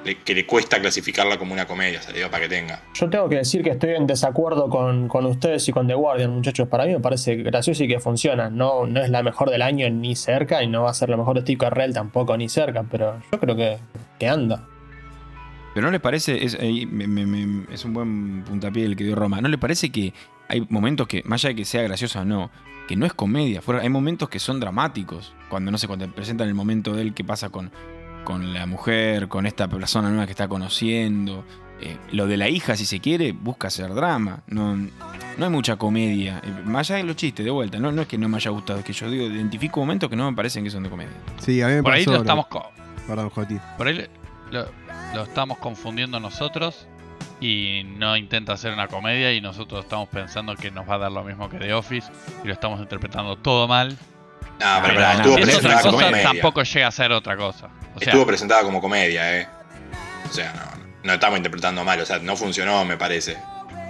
Que 0.04 0.34
le 0.34 0.46
cuesta 0.46 0.80
clasificarla 0.80 1.38
como 1.38 1.54
una 1.54 1.68
comedia, 1.68 2.02
se 2.02 2.14
dio 2.14 2.32
para 2.32 2.44
que 2.44 2.50
tenga. 2.50 2.82
Yo 2.94 3.10
tengo 3.10 3.28
que 3.28 3.36
decir 3.36 3.64
que 3.64 3.72
estoy 3.72 3.92
en 3.92 4.08
desacuerdo 4.08 4.70
con, 4.70 5.26
ustedes 5.26 5.68
y 5.68 5.72
con 5.72 5.88
The 5.88 5.94
Guardian, 5.94 6.32
muchachos. 6.32 6.68
Para 6.68 6.86
mí 6.86 6.94
me 6.94 7.00
parece 7.00 7.36
gracioso 7.36 7.84
y 7.84 7.88
que 7.88 8.00
funciona. 8.00 8.50
No, 8.50 8.88
no 8.88 9.02
es 9.02 9.10
la 9.10 9.24
mejor 9.24 9.50
del 9.50 9.62
año 9.62 9.90
ni 9.90 10.16
cerca 10.16 10.64
y 10.64 10.68
no 10.68 10.84
va 10.84 10.92
a 10.92 10.94
ser 10.94 11.10
la 11.10 11.18
mejor 11.18 11.36
de 11.36 11.42
Steve 11.42 11.58
Carrell 11.58 11.94
tampoco 11.94 12.36
ni 12.38 12.48
cerca, 12.50 12.86
pero 12.90 13.22
yo 13.32 13.40
creo 13.40 13.56
que, 13.56 13.78
que 14.18 14.28
anda. 14.28 14.66
Pero 15.74 15.86
no 15.86 15.92
le 15.92 16.00
parece, 16.00 16.44
es, 16.44 16.56
es 16.60 17.86
un 17.86 17.94
buen 17.94 18.44
puntapié 18.44 18.86
el 18.86 18.96
que 18.96 19.04
dio 19.04 19.16
Roma, 19.16 19.40
¿no 19.40 19.48
le 19.50 19.58
parece 19.58 19.92
que 19.92 20.14
hay 20.48 20.66
momentos 20.70 21.08
que, 21.08 21.22
más 21.26 21.44
allá 21.44 21.50
de 21.50 21.56
que 21.56 21.66
sea 21.66 21.84
gracioso 21.84 22.20
o 22.20 22.26
no, 22.26 22.50
que 22.88 22.96
no 22.96 23.06
es 23.06 23.14
comedia, 23.14 23.62
hay 23.80 23.90
momentos 23.90 24.30
que 24.30 24.40
son 24.40 24.60
dramáticos, 24.60 25.34
cuando 25.48 25.70
no 25.70 25.78
sé, 25.78 25.86
cuando 25.86 26.08
te 26.08 26.12
presentan 26.12 26.48
el 26.48 26.56
momento 26.56 26.96
de 26.96 27.04
él 27.04 27.14
que 27.14 27.24
pasa 27.24 27.50
con, 27.50 27.72
con 28.24 28.54
la 28.54 28.66
mujer, 28.66 29.28
con 29.28 29.46
esta 29.46 29.68
persona 29.68 30.10
nueva 30.10 30.26
que 30.26 30.32
está 30.32 30.48
conociendo, 30.48 31.44
eh, 31.82 31.98
lo 32.12 32.28
de 32.28 32.38
la 32.38 32.50
hija, 32.50 32.76
si 32.76 32.86
se 32.86 33.00
quiere, 33.00 33.32
busca 33.32 33.68
hacer 33.68 33.94
drama. 33.94 34.44
No, 34.48 34.76
no 34.76 35.46
hay 35.46 35.50
mucha 35.50 35.78
comedia. 35.78 36.42
Eh, 36.44 36.52
más 36.66 36.90
allá 36.90 36.98
de 36.98 37.04
los 37.04 37.16
chistes, 37.16 37.46
de 37.46 37.52
vuelta. 37.52 37.80
No, 37.80 37.92
no 37.92 38.02
es 38.02 38.08
que 38.08 38.18
no 38.18 38.28
me 38.28 38.38
haya 38.38 38.52
gustado, 38.52 38.80
es 38.80 38.86
que 38.86 38.94
yo 38.94 39.10
digo, 39.10 39.26
identifico 39.26 39.80
momentos 39.80 40.10
que 40.10 40.16
no 40.16 40.30
me 40.30 40.36
parecen 40.36 40.64
que 40.64 40.70
son 40.70 40.84
de 40.84 40.90
comedia. 40.90 41.14
Sí, 41.40 41.62
a 41.62 41.68
mí 41.68 41.76
me 41.76 41.84
Por 41.84 41.94
ahí 41.94 42.06
lo 42.06 42.18
estamos. 42.18 42.48
Perdón, 43.08 43.32
Por 43.78 43.88
ahí 43.88 44.08
lo, 44.52 44.68
lo 45.16 45.24
estamos 45.24 45.58
confundiendo 45.58 46.20
nosotros 46.20 46.88
y 47.42 47.84
no 47.98 48.18
intenta 48.18 48.54
hacer 48.54 48.74
una 48.74 48.88
comedia 48.88 49.34
y 49.34 49.42
nosotros 49.42 49.86
estamos 49.86 50.10
pensando 50.10 50.56
que 50.56 50.72
nos 50.72 50.88
va 50.88 50.96
a 50.96 50.98
dar 50.98 51.12
lo 51.12 51.24
mismo 51.24 51.50
que 51.50 51.58
The 51.58 51.74
Office 51.74 52.12
y 52.44 52.48
lo 52.48 52.54
estamos 52.54 52.80
interpretando 52.80 53.38
todo 53.38 53.68
mal. 53.68 53.98
No, 54.60 54.82
pero, 54.84 55.82
como 55.82 55.98
comedia. 55.98 56.24
tampoco 56.24 56.64
llega 56.64 56.88
a 56.88 56.92
ser 56.92 57.14
otra 57.14 57.38
cosa. 57.38 57.70
Estuvo 58.00 58.26
presentada 58.26 58.64
como 58.64 58.82
comedia, 58.82 59.40
eh. 59.40 59.48
O 60.30 60.34
sea, 60.34 60.54
no, 60.54 60.84
no 61.04 61.14
estamos 61.14 61.38
interpretando 61.38 61.84
mal, 61.84 62.00
o 62.00 62.06
sea, 62.06 62.20
no 62.20 62.36
funcionó, 62.36 62.86
me 62.86 62.98
parece. 62.98 63.38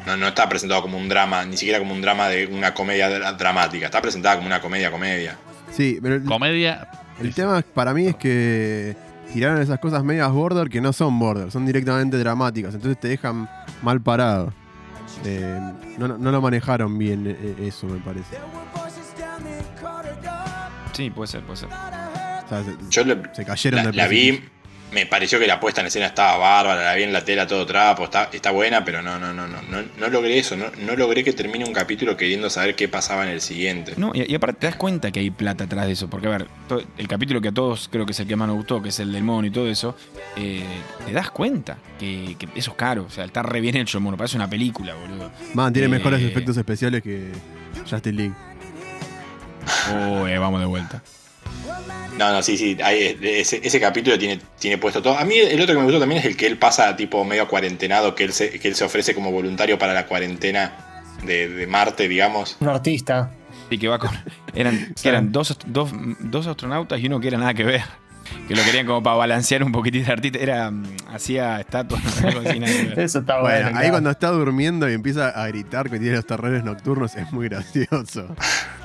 No, 0.05 0.17
no 0.17 0.27
está 0.27 0.47
presentado 0.47 0.81
como 0.81 0.97
un 0.97 1.09
drama, 1.09 1.45
ni 1.45 1.57
siquiera 1.57 1.79
como 1.79 1.93
un 1.93 2.01
drama 2.01 2.29
de 2.29 2.47
una 2.47 2.73
comedia 2.73 3.09
dramática. 3.33 3.85
Está 3.85 4.01
presentada 4.01 4.35
como 4.35 4.47
una 4.47 4.61
comedia 4.61 4.91
comedia. 4.91 5.37
Sí, 5.71 5.99
pero 6.01 6.23
comedia. 6.23 6.87
El 7.19 7.33
tema 7.33 7.61
para 7.73 7.93
mí 7.93 8.07
es 8.07 8.15
que 8.15 8.95
tiraron 9.33 9.61
esas 9.61 9.79
cosas 9.79 10.03
medias 10.03 10.31
border 10.31 10.69
que 10.69 10.81
no 10.81 10.93
son 10.93 11.19
border, 11.19 11.51
son 11.51 11.65
directamente 11.65 12.17
dramáticas, 12.17 12.73
entonces 12.73 12.99
te 12.99 13.09
dejan 13.09 13.49
mal 13.81 14.01
parado. 14.01 14.53
Eh, 15.25 15.59
no, 15.97 16.07
lo 16.17 16.41
manejaron 16.41 16.97
bien 16.97 17.27
eh, 17.27 17.67
eso, 17.67 17.87
me 17.87 17.99
parece. 17.99 18.37
Sí, 20.93 21.09
puede 21.09 21.27
ser, 21.27 21.43
puede 21.43 21.57
ser. 21.57 21.69
Yo 22.89 23.03
se 23.33 23.45
cayeron 23.45 23.85
la, 23.85 23.91
la 23.91 24.07
vi, 24.07 24.41
me 24.91 25.05
pareció 25.05 25.39
que 25.39 25.47
la 25.47 25.59
puesta 25.59 25.81
en 25.81 25.87
escena 25.87 26.07
estaba 26.07 26.37
bárbara, 26.37 26.83
la 26.83 26.95
vi 26.95 27.03
en 27.03 27.13
la 27.13 27.23
tela 27.23 27.45
todo 27.45 27.65
trapo, 27.65 28.05
está, 28.05 28.29
está 28.33 28.51
buena, 28.51 28.83
pero 28.83 29.01
no, 29.01 29.19
no, 29.19 29.33
no, 29.33 29.47
no, 29.47 29.61
no, 29.61 30.07
logré 30.09 30.39
eso, 30.39 30.55
no, 30.55 30.95
logré 30.95 31.23
que 31.23 31.33
termine 31.33 31.65
un 31.65 31.73
capítulo 31.73 32.17
queriendo 32.17 32.49
saber 32.49 32.75
qué 32.75 32.87
pasaba 32.87 33.23
en 33.23 33.29
el 33.29 33.41
siguiente. 33.41 33.93
No, 33.97 34.11
y, 34.13 34.33
aparte 34.33 34.61
te 34.61 34.67
das 34.67 34.75
cuenta 34.75 35.11
que 35.11 35.19
hay 35.19 35.29
plata 35.29 35.65
atrás 35.65 35.85
de 35.85 35.93
eso, 35.93 36.09
porque 36.09 36.27
a 36.27 36.31
ver, 36.31 36.47
el 36.97 37.07
capítulo 37.07 37.41
que 37.41 37.49
a 37.49 37.51
todos 37.51 37.87
creo 37.91 38.05
que 38.05 38.13
es 38.13 38.19
el 38.19 38.27
que 38.27 38.35
más 38.35 38.47
nos 38.47 38.57
gustó, 38.57 38.81
que 38.81 38.89
es 38.89 38.99
el 38.99 39.11
del 39.11 39.23
mono 39.23 39.47
y 39.47 39.51
todo 39.51 39.67
eso, 39.67 39.95
eh, 40.35 40.63
te 41.05 41.11
das 41.11 41.29
cuenta 41.29 41.77
que, 41.99 42.35
eso 42.55 42.71
es 42.71 42.77
caro, 42.77 43.05
o 43.07 43.11
sea, 43.11 43.25
está 43.25 43.43
re 43.43 43.61
bien 43.61 43.75
hecho 43.75 43.97
el 43.97 44.03
mono, 44.03 44.17
parece 44.17 44.37
una 44.37 44.49
película, 44.49 44.95
boludo. 44.95 45.31
Man, 45.53 45.71
tiene 45.71 45.87
mejores 45.87 46.21
eh, 46.21 46.27
efectos 46.27 46.57
especiales 46.57 47.03
que 47.03 47.31
Justin 47.89 48.15
League. 48.15 48.33
Uy, 49.93 50.35
vamos 50.37 50.59
de 50.59 50.65
vuelta. 50.65 51.03
No, 52.19 52.33
no, 52.33 52.43
sí, 52.43 52.57
sí. 52.57 52.77
ese, 52.81 53.79
capítulo 53.79 54.19
tiene, 54.19 54.41
tiene 54.59 54.77
puesto 54.77 55.01
todo. 55.01 55.17
A 55.17 55.23
mí 55.23 55.37
el 55.37 55.61
otro 55.61 55.73
que 55.73 55.79
me 55.79 55.85
gustó 55.85 56.01
también 56.01 56.19
es 56.19 56.25
el 56.25 56.35
que 56.35 56.47
él 56.47 56.57
pasa 56.57 56.93
tipo 56.97 57.23
medio 57.23 57.47
cuarentenado, 57.47 58.13
que 58.13 58.25
él 58.25 58.33
se, 58.33 58.59
que 58.59 58.67
él 58.67 58.75
se 58.75 58.83
ofrece 58.83 59.15
como 59.15 59.31
voluntario 59.31 59.79
para 59.79 59.93
la 59.93 60.05
cuarentena 60.05 61.13
de, 61.23 61.65
Marte, 61.65 62.09
digamos. 62.09 62.57
Un 62.59 62.67
artista. 62.67 63.31
Y 63.69 63.77
que 63.77 63.87
va 63.87 63.99
con. 63.99 64.11
Eran, 64.53 64.93
eran 65.05 65.31
dos, 65.31 65.57
dos, 65.65 65.91
dos 66.19 66.45
astronautas 66.45 66.99
y 66.99 67.05
uno 67.05 67.21
que 67.21 67.29
era 67.29 67.37
nada 67.37 67.53
que 67.53 67.63
ver 67.63 67.83
que 68.47 68.55
lo 68.55 68.63
querían 68.63 68.85
como 68.85 69.03
para 69.03 69.15
balancear 69.15 69.63
un 69.63 69.71
poquitito 69.71 70.07
de 70.07 70.13
artista. 70.13 70.39
Era, 70.39 70.71
mm, 70.71 70.83
hacía 71.13 71.59
estatuas, 71.59 72.01
Eso 72.97 73.19
está 73.19 73.41
bueno. 73.41 73.71
ahí 73.77 73.89
cuando 73.89 74.09
está 74.09 74.29
durmiendo 74.29 74.89
y 74.89 74.93
empieza 74.93 75.29
a 75.29 75.47
gritar 75.47 75.89
que 75.89 75.99
tiene 75.99 76.15
los 76.15 76.25
terrores 76.25 76.63
nocturnos 76.63 77.15
es 77.15 77.31
muy 77.31 77.47
gracioso. 77.49 78.35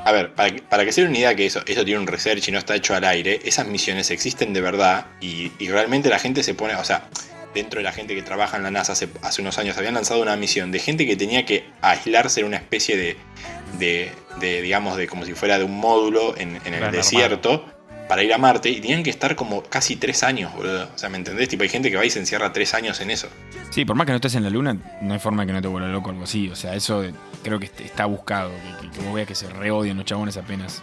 A 0.05 0.13
ver, 0.13 0.35
para 0.35 0.85
que, 0.85 0.93
se 0.93 1.01
den 1.01 1.11
una 1.11 1.19
idea 1.19 1.35
que 1.35 1.47
eso, 1.47 1.63
eso 1.67 1.85
tiene 1.85 2.01
un 2.01 2.07
research 2.07 2.47
y 2.49 2.53
no 2.53 2.59
está 2.59 2.75
hecho 2.75 2.95
al 2.95 3.05
aire, 3.05 3.41
esas 3.45 3.67
misiones 3.67 4.11
existen 4.11 4.53
de 4.53 4.61
verdad 4.61 5.07
y, 5.21 5.51
realmente 5.69 6.09
la 6.09 6.19
gente 6.19 6.43
se 6.43 6.55
pone, 6.55 6.77
o 6.77 6.85
sea, 6.85 7.09
dentro 7.55 7.79
de 7.79 7.85
la 7.85 7.93
gente 7.93 8.15
que 8.15 8.23
trabaja 8.23 8.57
en 8.57 8.65
la 8.65 8.71
NASA 8.71 8.93
hace, 8.93 9.09
hace, 9.23 9.41
unos 9.41 9.59
años 9.59 9.77
habían 9.79 9.95
lanzado 9.95 10.21
una 10.21 10.37
misión 10.37 10.71
de 10.71 10.79
gente 10.79 11.07
que 11.07 11.17
tenía 11.17 11.45
que 11.45 11.65
aislarse 11.81 12.41
en 12.41 12.47
una 12.47 12.59
especie 12.59 12.97
de, 12.97 13.17
de, 13.79 14.63
digamos, 14.63 14.97
de 14.97 15.07
como 15.09 15.25
si 15.25 15.35
fuera 15.35 15.59
de 15.59 15.65
un 15.65 15.79
módulo 15.79 16.37
en, 16.37 16.61
el 16.65 16.93
desierto 16.93 17.74
para 18.09 18.23
ir 18.23 18.33
a 18.33 18.39
Marte 18.39 18.71
y 18.71 18.81
tenían 18.81 19.03
que 19.03 19.11
estar 19.11 19.35
como 19.37 19.63
casi 19.63 19.97
tres 19.97 20.23
años, 20.23 20.53
boludo. 20.55 20.89
O 20.95 20.99
sea, 20.99 21.09
¿me 21.09 21.17
entendés? 21.17 21.49
Tipo, 21.49 21.63
hay 21.63 21.69
gente 21.69 21.91
que 21.91 21.97
va 21.97 22.05
y 22.05 22.11
se 22.11 22.19
encierra 22.19 22.53
tres 22.53 22.75
años 22.75 23.01
en 23.01 23.11
eso. 23.11 23.29
Sí, 23.71 23.85
por 23.85 23.97
más 23.97 24.07
que 24.07 24.13
no 24.13 24.17
estés 24.17 24.35
en 24.35 24.45
la 24.45 24.51
luna, 24.51 24.77
no 25.01 25.15
hay 25.15 25.19
forma 25.19 25.47
que 25.47 25.53
no 25.53 25.63
te 25.63 25.69
vuelva 25.69 25.89
loco 25.89 26.11
algo 26.11 26.25
así. 26.25 26.49
O 26.49 26.57
sea, 26.57 26.75
eso 26.75 27.05
creo 27.43 27.59
que 27.59 27.71
está 27.83 28.07
buscado. 28.07 28.51
Que, 28.81 28.91
que, 28.91 29.05
vos 29.05 29.15
veas 29.15 29.27
que 29.27 29.35
se 29.35 29.49
reodian 29.49 29.97
los 29.97 30.07
chabones 30.07 30.37
apenas. 30.37 30.83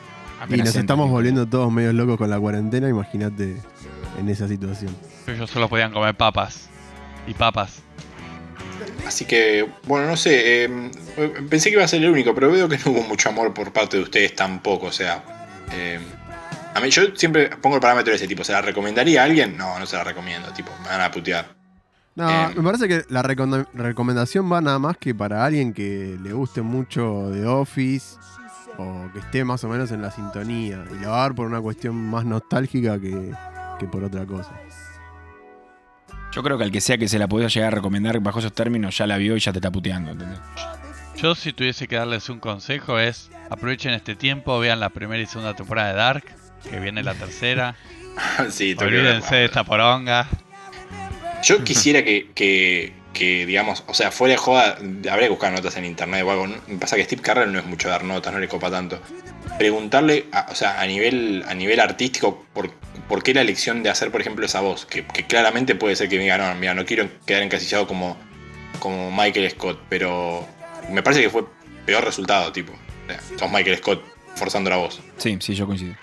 y 0.50 0.58
nos 0.58 0.76
estamos 0.76 1.10
volviendo 1.10 1.46
todos 1.48 1.72
medio 1.72 1.94
locos 1.94 2.18
con 2.18 2.30
la 2.30 2.40
cuarentena, 2.40 2.90
imagínate 2.90 3.58
en 4.20 4.30
esa 4.30 4.48
situación. 4.48 4.96
Ellos 5.28 5.50
solo 5.50 5.70
podían 5.70 5.92
comer 5.92 6.16
papas. 6.16 6.70
Y 7.28 7.34
papas. 7.34 7.84
Así 9.06 9.26
que, 9.26 9.68
bueno, 9.86 10.08
no 10.08 10.18
sé. 10.18 10.64
Em, 10.64 10.92
pensé 11.50 11.70
que 11.70 11.76
iba 11.76 11.84
a 11.84 11.88
ser 11.88 12.04
el 12.04 12.10
único, 12.10 12.34
pero 12.34 12.52
veo 12.52 12.68
que 12.68 12.78
no 12.78 12.92
hubo 12.92 13.04
mucho 13.04 13.30
amor 13.30 13.54
por 13.54 13.72
parte 13.72 13.98
de 13.98 14.04
ustedes 14.04 14.36
tampoco. 14.36 14.88
O 14.88 14.92
sea, 14.92 15.24
eh, 15.74 16.00
A 16.74 16.80
mí 16.80 16.90
yo 16.90 17.04
siempre 17.16 17.50
pongo 17.58 17.76
el 17.76 17.82
parámetro 17.82 18.12
de 18.12 18.18
ese 18.18 18.28
tipo. 18.28 18.44
¿Se 18.44 18.54
la 18.54 18.62
recomendaría 18.62 19.22
a 19.22 19.26
alguien? 19.26 19.58
No, 19.58 19.78
no 19.78 19.86
se 19.86 19.96
la 19.98 20.04
recomiendo. 20.04 20.50
Tipo, 20.54 20.72
me 20.84 20.90
van 20.90 21.02
a 21.02 21.12
putear. 21.12 21.46
No, 22.16 22.30
Eh. 22.30 22.54
me 22.56 22.64
parece 22.64 22.88
que 22.88 23.04
la 23.10 23.24
recom- 23.24 23.68
recomendación 23.74 24.52
va 24.52 24.62
nada 24.62 24.80
más 24.80 24.98
que 24.98 25.14
para 25.16 25.46
alguien 25.46 25.74
que 25.74 26.18
le 26.22 26.34
guste 26.34 26.62
mucho 26.62 27.30
The 27.34 27.46
Office 27.46 28.18
o 28.78 29.10
que 29.14 29.20
esté 29.20 29.44
más 29.44 29.64
o 29.64 29.68
menos 29.70 29.92
en 29.92 30.02
la 30.02 30.12
sintonía. 30.12 30.84
Y 30.92 31.04
la 31.04 31.10
va 31.10 31.24
a 31.26 31.28
ver 31.28 31.36
por 31.36 31.48
una 31.48 31.62
cuestión 31.62 31.96
más 31.96 32.26
nostálgica 32.26 33.00
que, 33.00 33.34
que 33.80 33.88
por 33.88 34.04
otra 34.04 34.26
cosa. 34.26 34.52
Yo 36.34 36.44
creo 36.44 36.58
que 36.58 36.64
al 36.64 36.72
que 36.72 36.80
sea 36.80 36.98
que 36.98 37.10
se 37.10 37.20
la 37.20 37.28
pudiera 37.28 37.50
llegar 37.50 37.74
a 37.74 37.76
recomendar 37.76 38.18
bajo 38.22 38.40
esos 38.40 38.54
términos 38.54 38.98
ya 38.98 39.06
la 39.06 39.18
vio 39.18 39.36
y 39.36 39.40
ya 39.42 39.52
te 39.52 39.58
está 39.60 39.70
puteando, 39.72 40.12
¿entendés? 40.12 40.40
Yo 41.18 41.36
si 41.36 41.52
tuviese 41.52 41.88
que 41.88 41.98
darles 41.98 42.30
un 42.30 42.40
consejo 42.40 42.98
es 43.00 43.30
aprovechen 43.50 43.94
este 43.94 44.16
tiempo, 44.16 44.58
vean 44.60 44.80
la 44.80 44.90
primera 44.90 45.22
y 45.22 45.26
segunda 45.26 45.54
temporada 45.54 45.90
de 45.90 45.96
Dark, 45.96 46.24
que 46.70 46.80
viene 46.80 47.04
la 47.04 47.14
tercera. 47.14 47.76
sí, 48.50 48.76
Olvídense 48.78 49.36
de 49.36 49.46
esta 49.46 49.64
poronga. 49.64 50.28
Yo 51.44 51.64
quisiera 51.64 52.04
que, 52.04 52.30
que, 52.36 52.94
que, 53.14 53.46
digamos, 53.46 53.84
o 53.88 53.94
sea, 53.94 54.12
fuera 54.12 54.34
de 54.34 54.38
joda, 54.38 54.78
habría 55.10 55.28
que 55.28 55.30
buscar 55.30 55.52
notas 55.52 55.76
en 55.78 55.86
internet 55.86 56.24
o 56.24 56.32
algo. 56.32 56.48
¿no? 56.48 56.56
Me 56.68 56.78
pasa 56.78 56.96
que 56.96 57.04
Steve 57.04 57.22
Carrell 57.22 57.52
no 57.52 57.60
es 57.60 57.66
mucho 57.66 57.90
dar 57.90 58.04
notas, 58.04 58.32
no 58.32 58.40
le 58.40 58.48
copa 58.48 58.70
tanto. 58.70 59.02
Preguntarle, 59.58 60.26
a- 60.32 60.48
o 60.52 60.56
sea, 60.56 60.80
a 60.82 60.86
nivel, 60.86 61.44
a 61.48 61.54
nivel 61.56 61.80
artístico, 61.80 62.46
por, 62.54 62.72
por 63.08 63.24
qué 63.24 63.34
la 63.34 63.42
elección 63.42 63.82
de 63.82 63.90
hacer, 63.90 64.12
por 64.12 64.22
ejemplo, 64.22 64.46
esa 64.46 64.62
voz, 64.62 64.86
que, 64.86 65.06
que 65.06 65.26
claramente 65.26 65.74
puede 65.76 65.96
ser 65.96 66.10
que 66.10 66.18
me 66.18 66.24
diga, 66.24 66.38
no, 66.38 66.54
mira, 66.56 66.74
no 66.76 66.86
quiero 66.86 67.10
quedar 67.26 67.42
encasillado 67.42 67.88
como, 67.88 68.18
como 68.80 69.10
Michael 69.12 69.50
Scott, 69.52 69.82
pero 69.90 70.48
me 70.92 71.02
parece 71.02 71.24
que 71.24 71.30
fue 71.32 71.46
peor 71.86 72.04
resultado, 72.06 72.52
tipo. 72.52 72.72
O 72.72 73.08
sea, 73.08 73.20
sos 73.40 73.52
Michael 73.52 73.78
Scott 73.78 74.04
forzando 74.36 74.70
la 74.70 74.78
voz. 74.78 75.02
Sí, 75.18 75.38
sí, 75.42 75.56
yo 75.56 75.66
coincido. 75.66 75.96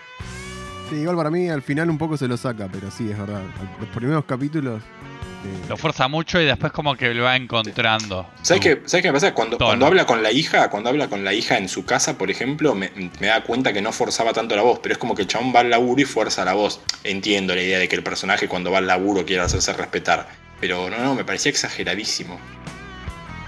Sí, 0.88 0.96
igual 0.96 1.16
para 1.16 1.30
mí 1.30 1.48
al 1.48 1.62
final 1.62 1.90
un 1.90 1.98
poco 1.98 2.16
se 2.16 2.26
lo 2.26 2.36
saca, 2.36 2.68
pero 2.72 2.90
sí, 2.90 3.10
es 3.10 3.18
verdad. 3.18 3.42
Los 3.78 3.88
primeros 3.90 4.24
capítulos. 4.24 4.82
eh, 4.82 5.66
Lo 5.68 5.76
fuerza 5.76 6.08
mucho 6.08 6.40
y 6.40 6.46
después 6.46 6.72
como 6.72 6.94
que 6.96 7.12
lo 7.12 7.24
va 7.24 7.36
encontrando. 7.36 8.26
¿Sabes 8.40 8.62
qué, 8.62 8.82
¿Sabes 8.86 9.02
qué 9.02 9.08
me 9.08 9.12
pasa? 9.12 9.34
Cuando, 9.34 9.58
cuando 9.58 9.84
habla 9.84 10.06
con 10.06 10.22
la 10.22 10.32
hija, 10.32 10.70
cuando 10.70 10.88
habla 10.88 11.08
con 11.08 11.24
la 11.24 11.34
hija 11.34 11.58
en 11.58 11.68
su 11.68 11.84
casa, 11.84 12.16
por 12.16 12.30
ejemplo, 12.30 12.74
me, 12.74 12.90
me 13.20 13.26
da 13.26 13.44
cuenta 13.44 13.72
que 13.74 13.82
no 13.82 13.92
forzaba 13.92 14.32
tanto 14.32 14.56
la 14.56 14.62
voz, 14.62 14.78
pero 14.82 14.94
es 14.94 14.98
como 14.98 15.14
que 15.14 15.22
el 15.22 15.28
chabón 15.28 15.52
va 15.54 15.60
al 15.60 15.68
laburo 15.68 16.00
y 16.00 16.06
fuerza 16.06 16.42
la 16.46 16.54
voz. 16.54 16.80
Entiendo 17.04 17.54
la 17.54 17.62
idea 17.62 17.78
de 17.78 17.86
que 17.88 17.96
el 17.96 18.02
personaje 18.02 18.48
cuando 18.48 18.70
va 18.70 18.78
al 18.78 18.86
laburo 18.86 19.26
quiere 19.26 19.42
hacerse 19.42 19.74
respetar. 19.74 20.26
Pero 20.58 20.88
no, 20.88 20.98
no, 21.04 21.14
me 21.14 21.24
parecía 21.24 21.50
exageradísimo. 21.50 22.38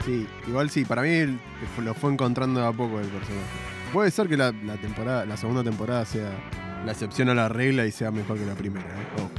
Sí, 0.04 0.26
igual 0.46 0.68
sí, 0.70 0.84
para 0.84 1.02
mí 1.02 1.38
lo 1.82 1.94
fue 1.94 2.12
encontrando 2.12 2.60
de 2.60 2.66
a 2.66 2.72
poco 2.72 3.00
el 3.00 3.06
personaje. 3.06 3.46
Puede 3.94 4.10
ser 4.10 4.28
que 4.28 4.36
la, 4.36 4.52
la 4.64 4.76
temporada, 4.76 5.24
la 5.24 5.36
segunda 5.36 5.64
temporada 5.64 6.04
sea 6.04 6.30
la 6.84 6.92
excepción 6.92 7.28
a 7.28 7.34
la 7.34 7.48
regla 7.48 7.86
y 7.86 7.92
sea 7.92 8.10
mejor 8.10 8.38
que 8.38 8.46
la 8.46 8.54
primera. 8.54 8.86
¿eh? 8.86 9.06
Ojo. 9.16 9.30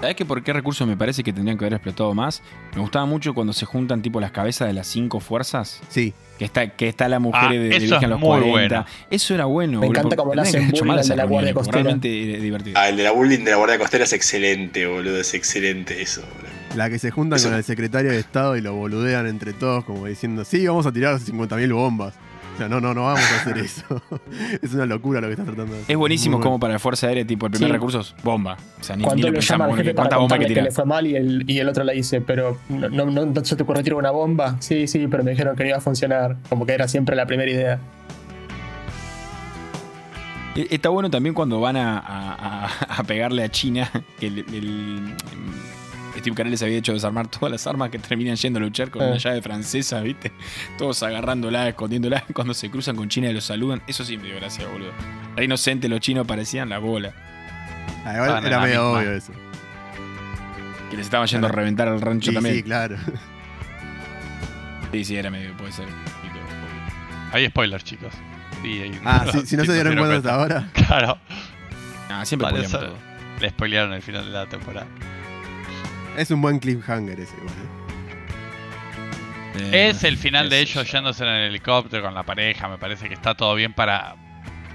¿Sabes 0.00 0.16
que 0.16 0.24
por 0.24 0.42
qué 0.42 0.54
recursos 0.54 0.88
me 0.88 0.96
parece 0.96 1.22
que 1.22 1.30
tendrían 1.30 1.58
que 1.58 1.64
haber 1.66 1.74
explotado 1.74 2.14
más? 2.14 2.42
Me 2.74 2.80
gustaba 2.80 3.04
mucho 3.04 3.34
cuando 3.34 3.52
se 3.52 3.66
juntan 3.66 4.00
tipo 4.00 4.18
las 4.18 4.30
cabezas 4.30 4.66
de 4.66 4.72
las 4.72 4.86
cinco 4.86 5.20
fuerzas. 5.20 5.78
Sí, 5.90 6.14
Que 6.38 6.46
está, 6.46 6.70
que 6.70 6.88
está 6.88 7.06
la 7.06 7.18
mujer 7.18 7.42
Ah, 7.44 7.52
de, 7.52 7.58
de 7.58 8.08
los 8.08 8.18
muy 8.18 8.28
40. 8.28 8.50
bueno. 8.50 8.86
Eso 9.10 9.34
era 9.34 9.44
bueno. 9.44 9.72
Me 9.80 9.86
boludo, 9.88 9.98
encanta 10.00 10.16
le 10.34 10.40
tendrían 10.40 10.40
hacen 10.40 10.70
bullying 10.70 11.02
de 11.06 11.16
la 11.16 11.24
Guardia 11.24 11.52
Costera. 11.52 11.82
Realmente 11.82 12.08
divertido. 12.08 12.78
Ah, 12.80 12.88
el 12.88 12.96
de 12.96 13.02
la 13.02 13.10
bullying 13.10 13.44
de 13.44 13.50
la 13.50 13.56
Guardia 13.58 13.78
Costera 13.78 14.04
es 14.04 14.12
excelente, 14.14 14.86
boludo. 14.86 15.20
Es 15.20 15.34
excelente 15.34 16.00
eso, 16.00 16.22
boludo. 16.22 16.48
la 16.76 16.88
que 16.88 16.98
se 16.98 17.10
juntan 17.10 17.36
Eso- 17.36 17.48
con 17.48 17.58
el 17.58 17.64
secretario 17.64 18.10
de 18.10 18.20
Estado 18.20 18.56
y 18.56 18.62
lo 18.62 18.72
boludean 18.74 19.26
entre 19.26 19.52
todos 19.52 19.84
como 19.84 20.06
diciendo, 20.06 20.46
sí, 20.46 20.66
vamos 20.66 20.86
a 20.86 20.92
tirar 20.92 21.18
50.000 21.20 21.74
bombas. 21.74 22.14
Sea, 22.60 22.68
no, 22.68 22.78
no, 22.78 22.92
no 22.92 23.04
vamos 23.04 23.20
a 23.20 23.40
hacer 23.40 23.56
eso. 23.56 24.02
es 24.60 24.74
una 24.74 24.84
locura 24.84 25.18
lo 25.22 25.28
que 25.28 25.32
están 25.32 25.46
tratando 25.46 25.72
de 25.72 25.80
hacer. 25.80 25.92
Es 25.92 25.96
buenísimo 25.96 26.36
Muy 26.36 26.42
como 26.42 26.50
bueno. 26.52 26.60
para 26.60 26.72
la 26.74 26.78
Fuerza 26.78 27.06
Aérea, 27.06 27.26
tipo, 27.26 27.46
el 27.46 27.52
primer 27.52 27.68
Sí. 27.68 27.72
recurso 27.72 28.00
es 28.00 28.14
bomba. 28.22 28.58
O 28.78 28.84
sea, 28.84 28.96
ni, 28.96 29.02
ni 29.02 29.06
Cuando 29.06 29.26
lo 29.28 29.32
lo 29.32 29.40
llama 29.40 29.64
jefe 29.76 29.94
para 29.94 29.94
¿Cuántas 29.94 30.18
bombas 30.18 30.32
hay 30.32 30.38
contarle 30.40 30.54
que 30.54 30.60
que, 30.60 30.64
le 30.64 30.70
fue 30.70 30.84
mal 30.84 31.06
y 31.06 31.16
el, 31.16 31.44
y 31.50 31.58
el 31.58 31.68
otro 31.70 31.84
le 31.84 31.94
dice, 31.94 32.20
pero 32.20 32.58
no, 32.68 32.88
no, 32.90 33.06
no, 33.06 33.24
¿no 33.24 33.44
se 33.46 33.56
te 33.56 33.62
ocurrió 33.62 33.82
tirar 33.82 33.98
una 33.98 34.10
bomba? 34.10 34.56
Sí, 34.60 34.86
sí, 34.86 35.06
pero 35.08 35.24
me 35.24 35.30
dijeron 35.30 35.56
que 35.56 35.62
no 35.62 35.68
iba 35.70 35.78
a 35.78 35.80
funcionar. 35.80 36.36
Como 36.50 36.66
que 36.66 36.74
era 36.74 36.86
siempre 36.86 37.16
la 37.16 37.24
primera 37.24 37.50
idea. 37.50 37.78
Eh, 40.56 40.66
Está 40.70 40.88
bueno 40.90 41.10
también 41.10 41.34
cuando 41.34 41.60
van 41.60 41.76
a, 41.76 41.98
a- 41.98 42.66
a- 42.66 42.68
a 42.98 43.02
pegarle 43.04 43.42
a 43.42 43.48
China, 43.48 43.90
que 44.18 44.26
el, 44.26 44.38
el- 44.52 45.14
Steve 46.20 46.36
Carell 46.36 46.50
les 46.52 46.62
había 46.62 46.78
hecho 46.78 46.92
desarmar 46.92 47.26
todas 47.30 47.50
las 47.50 47.66
armas 47.66 47.90
que 47.90 47.98
terminan 47.98 48.36
yendo 48.36 48.58
a 48.58 48.62
luchar 48.62 48.90
con 48.90 49.02
Eh. 49.02 49.06
una 49.08 49.16
llave 49.18 49.42
francesa, 49.42 50.00
¿viste? 50.00 50.32
Todos 50.78 51.02
agarrándola, 51.02 51.68
escondiéndola, 51.68 52.24
cuando 52.34 52.54
se 52.54 52.70
cruzan 52.70 52.96
con 52.96 53.08
China 53.08 53.28
y 53.30 53.34
los 53.34 53.44
saludan. 53.44 53.82
Eso 53.86 54.04
sí 54.04 54.16
me 54.16 54.24
dio 54.28 54.36
gracia, 54.36 54.66
boludo. 54.68 54.92
Re 55.36 55.44
inocente 55.44 55.88
los 55.88 56.00
chinos 56.00 56.26
parecían 56.26 56.68
la 56.68 56.78
bola. 56.78 57.12
Ah, 58.04 58.12
igual 58.14 58.20
Estaban 58.20 58.46
en 58.46 58.52
era 58.52 58.60
medio 58.60 58.82
misma. 58.84 58.98
obvio 59.00 59.12
eso. 59.12 59.32
Que 60.90 60.96
les 60.96 61.06
estaban 61.06 61.26
yendo 61.28 61.46
a 61.46 61.52
reventar 61.52 61.86
al 61.88 62.00
rancho 62.00 62.30
Sí, 62.30 62.34
también. 62.34 62.56
sí, 62.56 62.62
claro. 62.62 62.96
Sí, 64.92 65.04
sí, 65.04 65.16
era 65.16 65.30
medio, 65.30 65.56
puede 65.56 65.72
ser. 65.72 65.86
Hay 67.32 67.46
spoilers, 67.46 67.84
chicos. 67.84 68.12
Sí, 68.62 68.80
hay- 68.80 69.00
Ah, 69.04 69.24
si, 69.30 69.46
si 69.46 69.56
no 69.56 69.64
se 69.66 69.72
dieron 69.74 69.96
cuenta 69.96 70.16
hasta 70.16 70.34
ahora. 70.34 70.68
Claro, 70.72 71.18
Ah, 72.08 72.24
siempre 72.24 72.50
Vale, 72.50 72.66
todo. 72.66 72.96
le 73.40 73.50
spoilearon 73.50 73.92
el 73.92 74.02
final 74.02 74.24
de 74.24 74.30
la 74.32 74.46
temporada. 74.46 74.88
Es 76.20 76.30
un 76.30 76.42
buen 76.42 76.58
cliffhanger 76.58 77.18
ese, 77.18 77.34
igual. 77.38 77.54
¿eh? 77.54 77.68
Eh, 79.72 79.88
Es 79.88 80.04
el 80.04 80.18
final 80.18 80.50
de 80.50 80.60
ellos 80.60 80.86
yo. 80.86 80.92
yéndose 80.92 81.24
en 81.24 81.30
el 81.30 81.48
helicóptero 81.48 82.02
con 82.02 82.14
la 82.14 82.24
pareja. 82.24 82.68
Me 82.68 82.76
parece 82.76 83.08
que 83.08 83.14
está 83.14 83.34
todo 83.34 83.54
bien 83.54 83.72
para, 83.72 84.16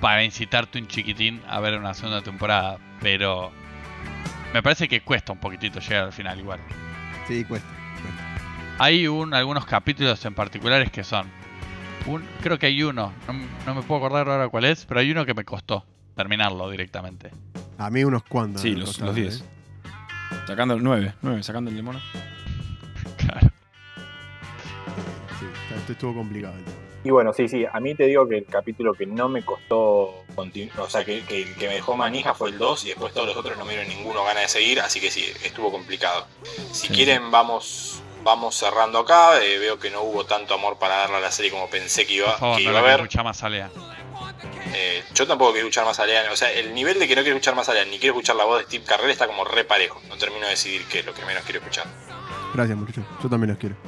para 0.01 0.23
incitarte 0.23 0.79
un 0.79 0.88
chiquitín 0.88 1.43
a 1.47 1.60
ver 1.60 1.77
una 1.77 1.93
segunda 1.93 2.23
temporada. 2.23 2.79
Pero 2.99 3.51
me 4.55 4.63
parece 4.63 4.88
que 4.88 5.01
cuesta 5.01 5.34
un 5.34 5.39
poquitito 5.39 5.79
llegar 5.79 6.05
al 6.05 6.13
final 6.13 6.39
igual. 6.39 6.60
Sí, 7.27 7.45
cuesta. 7.45 7.67
cuesta. 8.01 8.23
Hay 8.84 9.08
un, 9.08 9.36
algunos 9.36 9.67
capítulos 9.67 10.25
en 10.25 10.34
particulares 10.34 10.89
que 10.89 11.03
son. 11.03 11.27
Un, 12.08 12.23
creo 12.41 12.58
que 12.58 12.65
hay 12.65 12.81
uno, 12.81 13.13
no, 13.27 13.34
no 13.67 13.75
me 13.75 13.84
puedo 13.84 14.03
acordar 14.03 14.27
ahora 14.29 14.49
cuál 14.49 14.65
es, 14.65 14.84
pero 14.86 14.99
hay 14.99 15.12
uno 15.12 15.25
que 15.25 15.36
me 15.36 15.43
costó 15.43 15.86
terminarlo 16.15 16.71
directamente. 16.71 17.29
A 17.77 17.91
mí 17.91 18.03
unos 18.03 18.23
cuantos. 18.23 18.63
Sí, 18.63 18.75
los 18.75 18.97
10. 19.13 19.43
Sacando 20.47 20.73
el 20.75 20.83
9, 20.83 21.13
9, 21.21 21.43
sacando 21.43 21.69
el 21.71 21.75
demonio. 21.77 22.01
Claro. 23.17 23.49
Sí, 25.39 25.45
esto 25.77 25.91
estuvo 25.93 26.13
complicado. 26.13 26.55
el 26.57 26.63
tema. 26.63 26.77
Y 27.03 27.09
bueno, 27.11 27.33
sí, 27.33 27.47
sí, 27.47 27.65
a 27.71 27.79
mí 27.79 27.93
te 27.93 28.05
digo 28.05 28.27
que 28.27 28.39
el 28.39 28.45
capítulo 28.45 28.93
que 28.93 29.05
no 29.05 29.29
me 29.29 29.43
costó, 29.43 30.23
o 30.35 30.89
sea, 30.89 31.05
que, 31.05 31.21
que, 31.23 31.53
que 31.53 31.67
me 31.67 31.75
dejó 31.75 31.95
manija 31.95 32.33
fue 32.33 32.49
el 32.49 32.57
2 32.57 32.85
y 32.85 32.88
después 32.89 33.13
todos 33.13 33.27
los 33.27 33.38
otros 33.38 33.55
no 33.59 33.65
me 33.65 33.73
dieron 33.73 33.89
ninguno 33.89 34.23
gana 34.23 34.39
de 34.39 34.47
seguir, 34.47 34.79
así 34.79 34.99
que 34.99 35.11
sí, 35.11 35.23
estuvo 35.43 35.71
complicado. 35.71 36.25
Si 36.71 36.88
Sí. 36.88 36.93
quieren, 36.93 37.29
vamos 37.29 38.01
vamos 38.23 38.55
cerrando 38.55 38.97
acá. 38.97 39.39
eh, 39.43 39.59
veo 39.59 39.77
que 39.77 39.91
no 39.91 40.01
hubo 40.01 40.25
tanto 40.25 40.55
amor 40.55 40.79
para 40.79 40.95
darle 40.97 41.17
a 41.17 41.19
la 41.19 41.31
serie 41.31 41.51
como 41.51 41.69
pensé 41.69 42.07
que 42.07 42.13
iba, 42.15 42.31
Por 42.31 42.39
favor, 42.39 42.57
que 42.57 42.63
no 42.63 42.69
iba 42.71 42.79
a 42.79 42.81
haber. 42.81 42.95
escucha 43.01 43.21
más 43.21 43.43
a 43.43 43.49
Lea. 43.49 43.69
Eh, 44.77 45.03
yo 45.13 45.25
tampoco 45.25 45.53
quiero 45.53 45.67
escuchar 45.67 45.85
más 45.85 45.97
a 45.99 46.05
Lean. 46.05 46.29
O 46.31 46.35
sea, 46.35 46.51
el 46.51 46.73
nivel 46.73 46.99
de 46.99 47.07
que 47.07 47.15
no 47.15 47.21
quiero 47.21 47.38
escuchar 47.38 47.55
más 47.55 47.69
a 47.69 47.73
Lean 47.73 47.89
ni 47.89 47.97
quiero 47.97 48.13
escuchar 48.15 48.35
la 48.35 48.43
voz 48.43 48.59
de 48.59 48.65
Steve 48.65 48.83
Carrell 48.85 49.09
está 49.09 49.25
como 49.25 49.45
re 49.45 49.63
parejo. 49.63 50.01
No 50.09 50.17
termino 50.17 50.45
de 50.45 50.51
decidir 50.51 50.85
qué 50.88 50.99
es 50.99 51.05
lo 51.05 51.13
que 51.13 51.23
menos 51.25 51.43
quiero 51.43 51.59
escuchar. 51.59 51.85
Gracias, 52.53 52.77
muchachos. 52.77 53.05
Yo 53.23 53.29
también 53.29 53.51
los 53.51 53.57
quiero. 53.59 53.75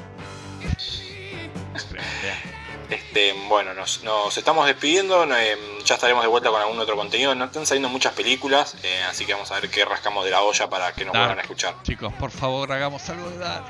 Este, 2.90 3.34
bueno, 3.50 3.74
nos, 3.74 4.02
nos 4.04 4.38
estamos 4.38 4.66
despidiendo. 4.66 5.26
eh, 5.36 5.58
ya 5.84 5.96
estaremos 5.96 6.24
de 6.24 6.30
vuelta 6.30 6.50
con 6.50 6.62
algún 6.62 6.80
otro 6.80 6.96
contenido. 6.96 7.36
No 7.36 7.44
están 7.46 7.66
saliendo 7.66 7.90
muchas 7.90 8.14
películas, 8.14 8.78
eh, 8.82 9.04
así 9.10 9.26
que 9.26 9.34
vamos 9.34 9.52
a 9.52 9.60
ver 9.60 9.70
qué 9.70 9.84
rascamos 9.84 10.24
de 10.24 10.32
la 10.32 10.42
olla 10.42 10.70
para 10.70 10.94
que 10.94 11.04
nos 11.04 11.14
Dark. 11.14 11.26
vuelvan 11.26 11.40
a 11.40 11.42
escuchar. 11.42 11.76
Chicos, 11.84 12.14
por 12.14 12.32
favor, 12.32 12.72
hagamos 12.72 13.10
algo 13.10 13.30
de 13.30 13.38
Dark. 13.40 13.66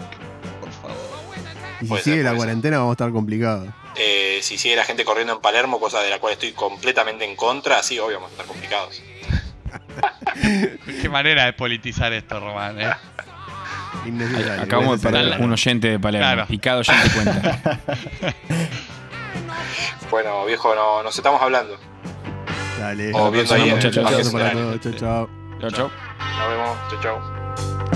Y 1.80 1.84
si 1.84 1.90
Puede 1.90 2.04
sigue 2.04 2.16
ser, 2.18 2.26
la 2.26 2.36
cuarentena, 2.36 2.78
vamos 2.78 2.92
a 2.92 2.94
estar 2.94 3.12
complicados. 3.12 3.70
Eh, 3.96 4.40
si 4.42 4.58
sigue 4.58 4.76
la 4.76 4.84
gente 4.84 5.06
corriendo 5.06 5.34
en 5.34 5.42
Palermo, 5.42 5.80
cosa 5.80 6.02
de 6.02 6.10
la 6.10 6.20
cual 6.20 6.34
estoy 6.34 6.52
completamente 6.52 7.26
en 7.26 7.36
contra, 7.36 7.82
sí, 7.84 8.00
obvio, 8.00 8.16
vamos 8.18 8.30
a 8.32 8.34
estar 8.34 8.46
complicados. 8.48 9.02
Qué 11.02 11.10
manera 11.10 11.46
de 11.46 11.54
politizar 11.54 12.14
esto, 12.14 12.40
Román, 12.40 12.80
eh. 12.80 12.90
Innecesario. 14.06 14.62
Acabamos 14.64 15.02
de 15.02 15.10
perder 15.10 15.42
un 15.42 15.52
oyente 15.52 15.90
de 15.90 16.00
Palermo. 16.00 16.26
Claro. 16.28 16.46
Y 16.50 16.58
cada 16.60 16.78
oyente 16.80 17.10
cuenta. 17.12 17.80
Bueno, 20.10 20.46
viejo, 20.46 20.74
no, 20.74 21.04
nos 21.04 21.18
estamos 21.18 21.42
hablando. 21.42 21.78
Dale. 22.80 23.12
O 23.14 23.30
viendo 23.30 23.54
ahí 23.54 23.70
muchachos. 23.70 23.98
Un 23.98 24.06
abrazo 24.08 24.22
espacio 24.22 24.32
para 24.32 24.48
escenario. 24.48 24.80
todos. 24.80 24.96
Chao, 24.96 25.28
chao. 25.60 25.60
Chau, 25.60 25.72
chau. 25.72 25.92
Nos 26.38 26.50
vemos. 26.50 26.78
Chau, 26.90 27.02
chau. 27.02 27.87